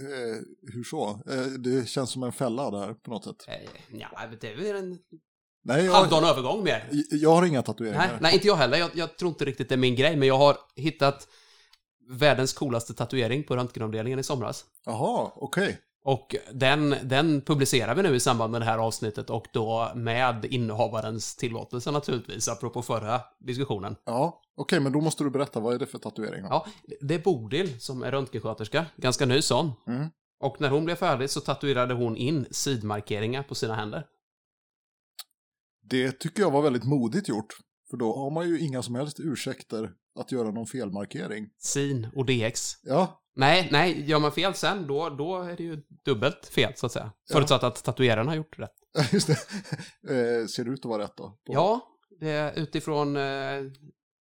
Eh, 0.00 0.42
hur 0.74 0.84
så? 0.84 1.08
Eh, 1.08 1.46
det 1.46 1.88
känns 1.88 2.10
som 2.10 2.22
en 2.22 2.32
fälla 2.32 2.70
där 2.70 2.94
på 2.94 3.10
något 3.10 3.24
sätt. 3.24 3.36
Eh, 3.48 3.98
ja, 3.98 4.08
det 4.40 4.52
är 4.52 4.56
väl 4.56 4.76
en 4.76 4.98
nej, 5.64 5.84
jag, 5.84 5.92
halvdan 5.92 6.24
övergång 6.24 6.64
mer. 6.64 6.88
Jag 7.10 7.30
har 7.30 7.46
inga 7.46 7.62
tatueringar. 7.62 8.08
Nej, 8.08 8.18
nej, 8.20 8.34
inte 8.34 8.46
jag 8.46 8.56
heller. 8.56 8.78
Jag, 8.78 8.90
jag, 8.94 9.16
tror 9.16 9.28
inte 9.28 9.44
riktigt 9.44 9.68
det 9.68 9.74
är 9.74 9.76
min 9.76 9.94
grej, 9.96 10.16
men 10.16 10.28
jag 10.28 10.38
har 10.38 10.56
hittat 10.76 11.28
världens 12.10 12.52
coolaste 12.52 12.94
tatuering 12.94 13.44
på 13.44 13.56
röntgenavdelningen 13.56 14.18
i 14.18 14.22
somras. 14.22 14.64
Jaha, 14.84 15.32
okej. 15.34 15.64
Okay. 15.64 15.76
Och 16.02 16.36
den, 16.52 16.94
den 17.02 17.40
publicerar 17.40 17.94
vi 17.94 18.02
nu 18.02 18.14
i 18.14 18.20
samband 18.20 18.52
med 18.52 18.60
det 18.60 18.64
här 18.64 18.78
avsnittet 18.78 19.30
och 19.30 19.46
då 19.52 19.92
med 19.94 20.44
innehavarens 20.44 21.36
tillåtelse 21.36 21.90
naturligtvis, 21.90 22.48
apropå 22.48 22.82
förra 22.82 23.20
diskussionen. 23.38 23.96
Ja, 24.04 24.42
okej, 24.56 24.62
okay, 24.62 24.80
men 24.80 24.92
då 24.92 25.00
måste 25.00 25.24
du 25.24 25.30
berätta, 25.30 25.60
vad 25.60 25.74
är 25.74 25.78
det 25.78 25.86
för 25.86 25.98
tatuering? 25.98 26.42
Då? 26.42 26.48
Ja, 26.50 26.66
det 27.00 27.14
är 27.14 27.18
Bodil 27.18 27.80
som 27.80 28.02
är 28.02 28.10
röntgensköterska, 28.10 28.86
ganska 28.96 29.26
ny 29.26 29.42
sån. 29.42 29.72
Mm. 29.86 30.08
Och 30.40 30.60
när 30.60 30.70
hon 30.70 30.84
blev 30.84 30.96
färdig 30.96 31.30
så 31.30 31.40
tatuerade 31.40 31.94
hon 31.94 32.16
in 32.16 32.46
sidmarkeringar 32.50 33.42
på 33.42 33.54
sina 33.54 33.74
händer. 33.74 34.06
Det 35.82 36.12
tycker 36.12 36.42
jag 36.42 36.50
var 36.50 36.62
väldigt 36.62 36.84
modigt 36.84 37.28
gjort. 37.28 37.54
För 37.90 37.96
då 37.96 38.16
har 38.16 38.30
man 38.30 38.48
ju 38.48 38.60
inga 38.60 38.82
som 38.82 38.94
helst 38.94 39.20
ursäkter 39.20 39.92
att 40.20 40.32
göra 40.32 40.50
någon 40.50 40.66
felmarkering. 40.66 41.48
Sin 41.58 42.08
och 42.14 42.26
DX. 42.26 42.72
Ja. 42.82 43.19
Nej, 43.40 43.68
nej, 43.72 44.10
gör 44.10 44.18
man 44.18 44.32
fel 44.32 44.54
sen, 44.54 44.86
då, 44.86 45.08
då 45.08 45.42
är 45.42 45.56
det 45.56 45.62
ju 45.62 45.82
dubbelt 46.04 46.46
fel, 46.46 46.72
så 46.76 46.86
att 46.86 46.92
säga. 46.92 47.12
Ja. 47.28 47.34
Förutsatt 47.34 47.62
att 47.62 47.84
tatueraren 47.84 48.28
har 48.28 48.34
gjort 48.34 48.58
rätt. 48.58 48.74
Just 49.12 49.26
det. 49.26 49.32
Eh, 49.32 50.46
ser 50.46 50.64
det 50.64 50.70
ut 50.70 50.84
att 50.84 50.88
vara 50.88 51.02
rätt 51.02 51.16
då? 51.16 51.28
På... 51.46 51.52
Ja, 51.52 51.80
det, 52.20 52.52
utifrån 52.56 53.16
eh, 53.16 53.22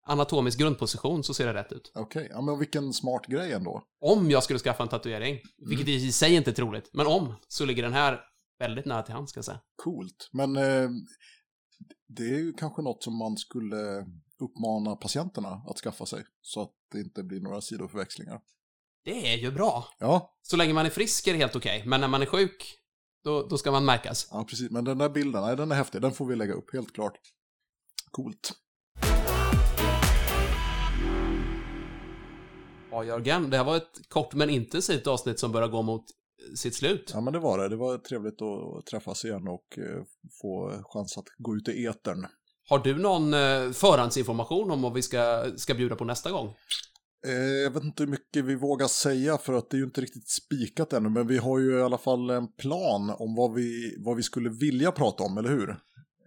anatomisk 0.08 0.60
grundposition 0.60 1.24
så 1.24 1.34
ser 1.34 1.48
det 1.48 1.54
rätt 1.54 1.72
ut. 1.72 1.92
Okej, 1.96 2.22
okay. 2.22 2.36
ja, 2.36 2.42
men 2.42 2.60
vilken 2.60 2.94
smart 2.94 3.26
grej 3.28 3.54
ändå. 3.54 3.84
Om 4.02 4.32
jag 4.32 4.44
skulle 4.44 4.60
skaffa 4.60 4.84
en 4.84 4.90
tatuering, 4.90 5.40
vilket 5.70 5.88
mm. 5.88 6.00
i 6.00 6.12
sig 6.12 6.36
inte 6.36 6.52
är 6.52 6.56
troligt, 6.56 6.90
men 6.94 7.08
om, 7.08 7.36
så 7.48 7.66
ligger 7.66 7.84
den 7.84 7.94
här 7.94 8.20
väldigt 8.60 8.86
nära 8.86 9.04
till 9.04 9.14
hands, 9.14 9.30
ska 9.30 9.38
jag 9.38 9.46
säga. 9.46 9.60
Coolt, 9.84 10.30
men 10.32 10.56
eh, 10.56 10.90
det 12.08 12.24
är 12.24 12.40
ju 12.40 12.54
kanske 12.54 12.82
något 12.82 13.04
som 13.04 13.18
man 13.18 13.38
skulle 13.38 14.06
uppmana 14.40 14.96
patienterna 14.96 15.62
att 15.68 15.78
skaffa 15.78 16.06
sig 16.06 16.24
så 16.42 16.62
att 16.62 16.72
det 16.92 17.00
inte 17.00 17.24
blir 17.24 17.40
några 17.42 17.62
sidoförväxlingar. 17.62 18.42
Det 19.06 19.34
är 19.34 19.38
ju 19.38 19.52
bra. 19.52 19.88
Ja. 20.00 20.36
Så 20.42 20.58
länge 20.58 20.74
man 20.74 20.86
är 20.86 20.90
frisk 20.90 21.28
är 21.28 21.34
det 21.34 21.40
helt 21.40 21.56
okej, 21.56 21.84
men 21.86 22.02
när 22.02 22.08
man 22.08 22.22
är 22.22 22.26
sjuk, 22.26 22.76
då, 23.24 23.48
då 23.48 23.58
ska 23.58 23.72
man 23.72 23.86
märkas. 23.86 24.28
Ja, 24.32 24.46
precis. 24.50 24.72
Men 24.72 24.84
den 24.84 24.98
där 24.98 25.10
bilden, 25.10 25.42
nej, 25.42 25.56
den 25.56 25.72
är 25.72 25.76
häftig. 25.76 26.02
Den 26.02 26.12
får 26.12 26.26
vi 26.26 26.36
lägga 26.36 26.54
upp, 26.54 26.74
helt 26.74 26.94
klart. 26.94 27.14
Coolt. 28.12 28.52
Ja, 32.92 33.04
Jörgen, 33.04 33.50
det 33.50 33.58
här 33.58 33.64
var 33.64 33.78
ett 33.78 34.10
kort 34.10 34.34
men 34.34 34.50
intensivt 34.50 35.08
avsnitt 35.08 35.40
som 35.40 35.52
börjar 35.52 35.68
gå 35.68 35.82
mot 35.82 36.06
sitt 36.56 36.76
slut. 36.76 37.12
Ja, 37.14 37.22
men 37.22 37.34
det 37.34 37.40
var 37.40 37.58
det. 37.58 37.70
Det 37.70 37.76
var 37.76 37.98
trevligt 37.98 38.42
att 38.42 38.86
träffas 38.86 39.26
igen 39.26 39.48
och 39.48 39.78
eh, 39.78 40.04
få 40.42 40.84
chans 40.84 41.18
att 41.18 41.28
gå 41.38 41.56
ut 41.56 41.68
i 41.68 41.86
etern. 41.86 42.28
Har 42.70 42.80
du 42.80 42.98
någon 42.98 43.34
eh, 43.34 43.72
förhandsinformation 43.72 44.72
om 44.72 44.82
vad 44.82 44.94
vi 44.94 45.02
ska, 45.02 45.46
ska 45.58 45.74
bjuda 45.74 45.96
på 45.96 46.06
nästa 46.06 46.32
gång? 46.32 46.56
Eh, 47.26 47.34
jag 47.34 47.72
vet 47.72 47.84
inte 47.84 48.04
hur 48.04 48.12
mycket 48.12 48.46
vi 48.46 48.56
vågar 48.56 48.88
säga 48.88 49.38
för 49.38 49.54
att 49.54 49.70
det 49.70 49.78
är 49.78 49.80
ju 49.80 49.86
inte 49.86 50.02
riktigt 50.02 50.30
spikat 50.30 50.94
ännu. 50.94 51.10
Men 51.10 51.28
vi 51.28 51.38
har 51.38 51.60
ju 51.60 51.80
i 51.80 51.82
alla 51.82 51.98
fall 51.98 52.30
en 52.30 52.48
plan 52.48 53.10
om 53.10 53.36
vad 53.36 53.54
vi, 53.54 53.96
vad 54.00 54.16
vi 54.16 54.24
skulle 54.24 54.50
vilja 54.50 54.92
prata 54.92 55.24
om, 55.24 55.38
eller 55.38 55.50
hur? 55.50 55.70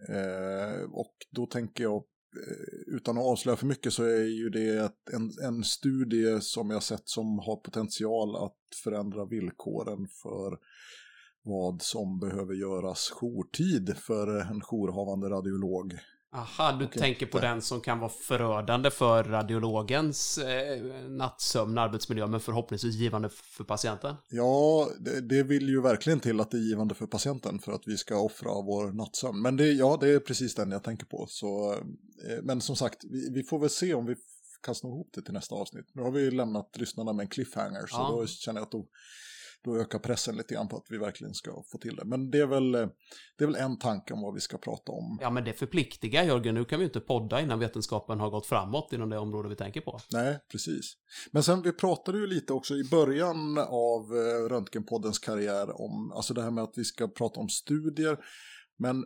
Eh, 0.08 0.90
och 0.90 1.14
då 1.30 1.46
tänker 1.46 1.84
jag, 1.84 1.96
eh, 1.96 2.94
utan 2.94 3.18
att 3.18 3.24
avslöja 3.24 3.56
för 3.56 3.66
mycket, 3.66 3.92
så 3.92 4.04
är 4.04 4.24
ju 4.24 4.50
det 4.50 4.92
en, 5.12 5.30
en 5.44 5.64
studie 5.64 6.40
som 6.40 6.70
jag 6.70 6.82
sett 6.82 7.08
som 7.08 7.38
har 7.38 7.56
potential 7.56 8.36
att 8.36 8.58
förändra 8.84 9.24
villkoren 9.24 10.08
för 10.22 10.58
vad 11.42 11.82
som 11.82 12.18
behöver 12.18 12.54
göras 12.54 13.10
jourtid 13.10 13.96
för 13.96 14.40
en 14.40 14.60
jourhavande 14.60 15.28
radiolog. 15.28 15.98
Aha, 16.34 16.72
du 16.72 16.84
okay. 16.84 16.98
tänker 16.98 17.26
på 17.26 17.38
den 17.38 17.62
som 17.62 17.80
kan 17.80 17.98
vara 17.98 18.10
förödande 18.10 18.90
för 18.90 19.24
radiologens 19.24 20.38
eh, 20.38 20.82
nattsömn, 21.08 21.78
arbetsmiljö, 21.78 22.26
men 22.26 22.40
förhoppningsvis 22.40 22.94
givande 22.94 23.28
för 23.28 23.64
patienten? 23.64 24.16
Ja, 24.30 24.88
det, 25.00 25.20
det, 25.20 25.42
vill 25.42 25.68
ju 25.68 25.80
verkligen 25.80 26.20
till 26.20 26.40
att 26.40 26.50
det 26.50 26.56
är 26.56 26.60
givande 26.60 26.94
för 26.94 27.06
patienten 27.06 27.58
för 27.58 27.72
att 27.72 27.82
vi 27.86 27.96
ska 27.96 28.18
offra 28.18 28.50
vår 28.50 28.92
nattsömn. 28.92 29.42
Men 29.42 29.56
det, 29.56 29.72
ja, 29.72 29.98
det 30.00 30.08
är 30.08 30.20
precis 30.20 30.54
den 30.54 30.70
jag 30.70 30.82
tänker 30.82 31.06
på. 31.06 31.26
Så, 31.28 31.72
eh, 31.72 32.42
men 32.42 32.60
som 32.60 32.76
sagt, 32.76 33.04
vi, 33.04 33.30
vi, 33.32 33.42
får 33.42 33.58
väl 33.58 33.70
se 33.70 33.94
om 33.94 34.06
vi 34.06 34.14
kan 34.62 34.74
sno 34.74 34.88
ihop 34.88 35.10
det 35.14 35.22
till 35.22 35.34
nästa 35.34 35.54
avsnitt. 35.54 35.86
Nu 35.92 36.02
har 36.02 36.10
vi 36.10 36.30
lämnat 36.30 36.76
lyssnarna 36.76 37.12
med 37.12 37.24
en 37.24 37.30
cliffhanger, 37.30 37.86
så 37.86 37.96
ja. 37.96 38.08
då 38.10 38.26
känner 38.26 38.60
jag 38.60 38.66
att 38.66 38.72
då 38.72 38.86
då 39.64 39.76
ökar 39.76 39.98
pressen 39.98 40.36
lite 40.36 40.54
grann 40.54 40.68
på 40.68 40.76
att 40.76 40.86
vi 40.88 40.98
verkligen 40.98 41.34
ska 41.34 41.62
få 41.72 41.78
till 41.78 41.96
det. 41.96 42.04
Men 42.04 42.30
det 42.30 42.38
är 42.38 42.46
väl, 42.46 42.72
det 42.72 43.44
är 43.44 43.46
väl 43.46 43.56
en 43.56 43.78
tanke 43.78 44.14
om 44.14 44.22
vad 44.22 44.34
vi 44.34 44.40
ska 44.40 44.58
prata 44.58 44.92
om. 44.92 45.18
Ja, 45.20 45.30
men 45.30 45.44
det 45.44 45.52
förpliktigar 45.52 46.24
Jörgen. 46.24 46.54
Nu 46.54 46.64
kan 46.64 46.78
vi 46.78 46.84
inte 46.84 47.00
podda 47.00 47.40
innan 47.40 47.58
vetenskapen 47.58 48.20
har 48.20 48.30
gått 48.30 48.46
framåt 48.46 48.92
inom 48.92 49.10
det 49.10 49.18
område 49.18 49.48
vi 49.48 49.56
tänker 49.56 49.80
på. 49.80 50.00
Nej, 50.12 50.38
precis. 50.50 50.92
Men 51.30 51.42
sen 51.42 51.62
vi 51.62 51.72
pratade 51.72 52.18
ju 52.18 52.26
lite 52.26 52.52
också 52.52 52.74
i 52.74 52.84
början 52.90 53.58
av 53.58 54.16
eh, 54.16 54.48
Röntgenpoddens 54.48 55.18
karriär 55.18 55.80
om, 55.80 56.12
alltså 56.12 56.34
det 56.34 56.42
här 56.42 56.50
med 56.50 56.64
att 56.64 56.74
vi 56.76 56.84
ska 56.84 57.08
prata 57.08 57.40
om 57.40 57.48
studier. 57.48 58.18
Men 58.78 58.96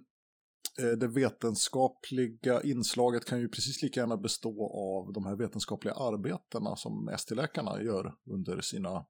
eh, 0.80 0.98
det 1.00 1.08
vetenskapliga 1.08 2.62
inslaget 2.62 3.24
kan 3.24 3.40
ju 3.40 3.48
precis 3.48 3.82
lika 3.82 4.00
gärna 4.00 4.16
bestå 4.16 4.72
av 4.74 5.12
de 5.12 5.26
här 5.26 5.36
vetenskapliga 5.36 5.94
arbetena 5.94 6.76
som 6.76 7.08
ST-läkarna 7.08 7.82
gör 7.82 8.14
under 8.30 8.60
sina 8.60 9.06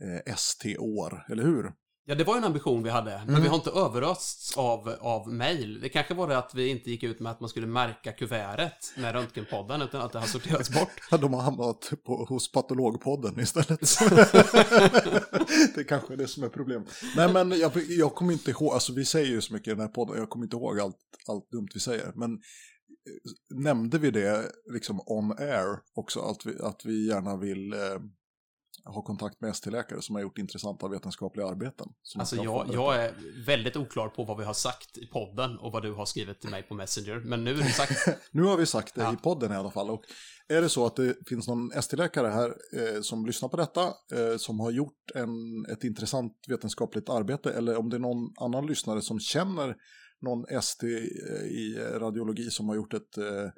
eh, 0.00 0.34
ST-år, 0.34 1.26
eller 1.28 1.42
hur? 1.42 1.72
Ja, 2.10 2.16
det 2.16 2.24
var 2.24 2.36
en 2.36 2.44
ambition 2.44 2.82
vi 2.82 2.90
hade, 2.90 3.10
men 3.10 3.28
mm. 3.28 3.42
vi 3.42 3.48
har 3.48 3.56
inte 3.56 3.70
överösts 3.70 4.56
av, 4.56 4.88
av 5.00 5.32
mejl. 5.32 5.80
Det 5.80 5.88
kanske 5.88 6.14
var 6.14 6.28
det 6.28 6.38
att 6.38 6.54
vi 6.54 6.68
inte 6.68 6.90
gick 6.90 7.02
ut 7.02 7.20
med 7.20 7.32
att 7.32 7.40
man 7.40 7.48
skulle 7.48 7.66
märka 7.66 8.12
kuvertet 8.12 8.92
med 8.96 9.12
Röntgenpodden, 9.12 9.82
utan 9.82 10.00
att 10.00 10.12
det 10.12 10.18
har 10.18 10.26
sorterats 10.26 10.70
bort. 10.70 10.88
Ja, 11.10 11.16
de 11.16 11.34
har 11.34 11.40
hamnat 11.40 11.92
på, 12.06 12.24
hos 12.24 12.52
Patologpodden 12.52 13.40
istället. 13.40 13.80
det 15.74 15.80
är 15.80 15.88
kanske 15.88 16.12
är 16.12 16.16
det 16.16 16.28
som 16.28 16.42
är 16.44 16.48
problemet. 16.48 16.88
Nej, 17.16 17.32
men 17.32 17.50
jag, 17.50 17.72
jag 17.88 18.14
kommer 18.14 18.32
inte 18.32 18.50
ihåg, 18.50 18.72
alltså 18.72 18.92
vi 18.92 19.04
säger 19.04 19.28
ju 19.28 19.40
så 19.40 19.52
mycket 19.52 19.68
i 19.68 19.70
den 19.70 19.80
här 19.80 19.88
podden, 19.88 20.18
jag 20.18 20.30
kommer 20.30 20.44
inte 20.44 20.56
ihåg 20.56 20.80
allt, 20.80 20.98
allt 21.28 21.50
dumt 21.50 21.68
vi 21.74 21.80
säger, 21.80 22.12
men 22.14 22.32
eh, 22.32 22.38
nämnde 23.62 23.98
vi 23.98 24.10
det 24.10 24.52
liksom 24.72 25.00
on 25.06 25.32
air 25.38 25.78
också, 25.94 26.20
att 26.20 26.46
vi, 26.46 26.58
att 26.62 26.80
vi 26.84 27.08
gärna 27.08 27.36
vill 27.36 27.72
eh, 27.72 27.98
ha 28.84 29.02
kontakt 29.02 29.40
med 29.40 29.50
ST-läkare 29.50 30.02
som 30.02 30.14
har 30.14 30.22
gjort 30.22 30.38
intressanta 30.38 30.88
vetenskapliga 30.88 31.46
arbeten. 31.46 31.86
Alltså 32.18 32.36
jag, 32.36 32.70
jag, 32.72 33.04
är 33.04 33.14
väldigt 33.46 33.76
oklar 33.76 34.08
på 34.08 34.24
vad 34.24 34.38
vi 34.38 34.44
har 34.44 34.54
sagt 34.54 34.98
i 34.98 35.06
podden 35.06 35.58
och 35.58 35.72
vad 35.72 35.82
du 35.82 35.92
har 35.92 36.06
skrivit 36.06 36.40
till 36.40 36.50
mig 36.50 36.62
på 36.62 36.74
Messenger. 36.74 37.20
Men 37.24 37.44
nu 37.44 37.50
är 37.50 37.62
det 37.62 37.72
sagt. 37.72 38.08
nu 38.32 38.42
har 38.42 38.56
vi 38.56 38.66
sagt 38.66 38.94
det 38.94 39.02
ja. 39.02 39.12
i 39.12 39.16
podden 39.16 39.52
i 39.52 39.56
alla 39.56 39.70
fall. 39.70 39.90
Och 39.90 40.04
är 40.48 40.60
det 40.60 40.68
så 40.68 40.86
att 40.86 40.96
det 40.96 41.16
finns 41.28 41.48
någon 41.48 41.72
ST-läkare 41.72 42.28
här 42.28 42.48
eh, 42.48 43.00
som 43.02 43.26
lyssnar 43.26 43.48
på 43.48 43.56
detta, 43.56 43.82
eh, 43.86 44.36
som 44.36 44.60
har 44.60 44.70
gjort 44.70 45.10
en, 45.14 45.66
ett 45.72 45.84
intressant 45.84 46.32
vetenskapligt 46.48 47.08
arbete, 47.08 47.52
eller 47.52 47.76
om 47.76 47.90
det 47.90 47.96
är 47.96 48.00
någon 48.00 48.32
annan 48.36 48.66
lyssnare 48.66 49.02
som 49.02 49.20
känner 49.20 49.76
någon 50.20 50.44
ST 50.48 50.86
i 50.86 51.78
radiologi 51.94 52.50
som 52.50 52.68
har 52.68 52.76
gjort 52.76 52.94
ett 52.94 53.18
eh, 53.18 53.48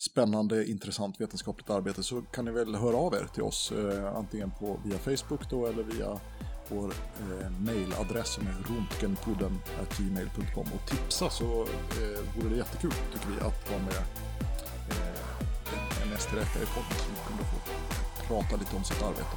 spännande, 0.00 0.70
intressant 0.70 1.20
vetenskapligt 1.20 1.70
arbete 1.70 2.02
så 2.02 2.22
kan 2.22 2.44
ni 2.44 2.50
väl 2.50 2.74
höra 2.74 2.96
av 2.96 3.14
er 3.14 3.28
till 3.34 3.42
oss 3.42 3.72
eh, 3.72 4.16
antingen 4.16 4.50
på, 4.50 4.80
via 4.84 4.98
Facebook 4.98 5.50
då 5.50 5.66
eller 5.66 5.82
via 5.82 6.20
vår 6.68 6.92
eh, 7.20 7.50
mailadress 7.50 8.28
som 8.28 8.46
är 8.46 8.54
röntgenpodden.gmail.com 8.68 10.66
och 10.74 10.90
tipsa 10.90 11.30
så 11.30 11.44
eh, 11.44 12.20
vore 12.36 12.48
det 12.50 12.56
jättekul 12.56 12.92
tycker 13.12 13.28
vi 13.28 13.40
att 13.40 13.70
vara 13.70 13.82
med 13.82 13.96
eh, 14.90 16.02
en 16.02 16.12
ST-läkare 16.12 16.62
i 16.62 16.66
podden 16.66 16.98
som 16.98 17.14
kunde 17.28 17.44
få 17.44 17.56
prata 18.28 18.56
lite 18.56 18.76
om 18.76 18.84
sitt 18.84 19.02
arbete. 19.02 19.36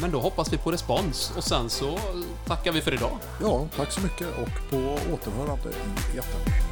Men 0.00 0.10
då 0.10 0.20
hoppas 0.20 0.52
vi 0.52 0.58
på 0.58 0.72
respons 0.72 1.32
och 1.36 1.44
sen 1.44 1.70
så 1.70 1.98
tackar 2.46 2.72
vi 2.72 2.80
för 2.80 2.94
idag. 2.94 3.18
Ja, 3.40 3.68
tack 3.76 3.92
så 3.92 4.00
mycket 4.00 4.28
och 4.28 4.70
på 4.70 4.76
återhörande 5.14 5.68
i 6.14 6.18
etern. 6.18 6.65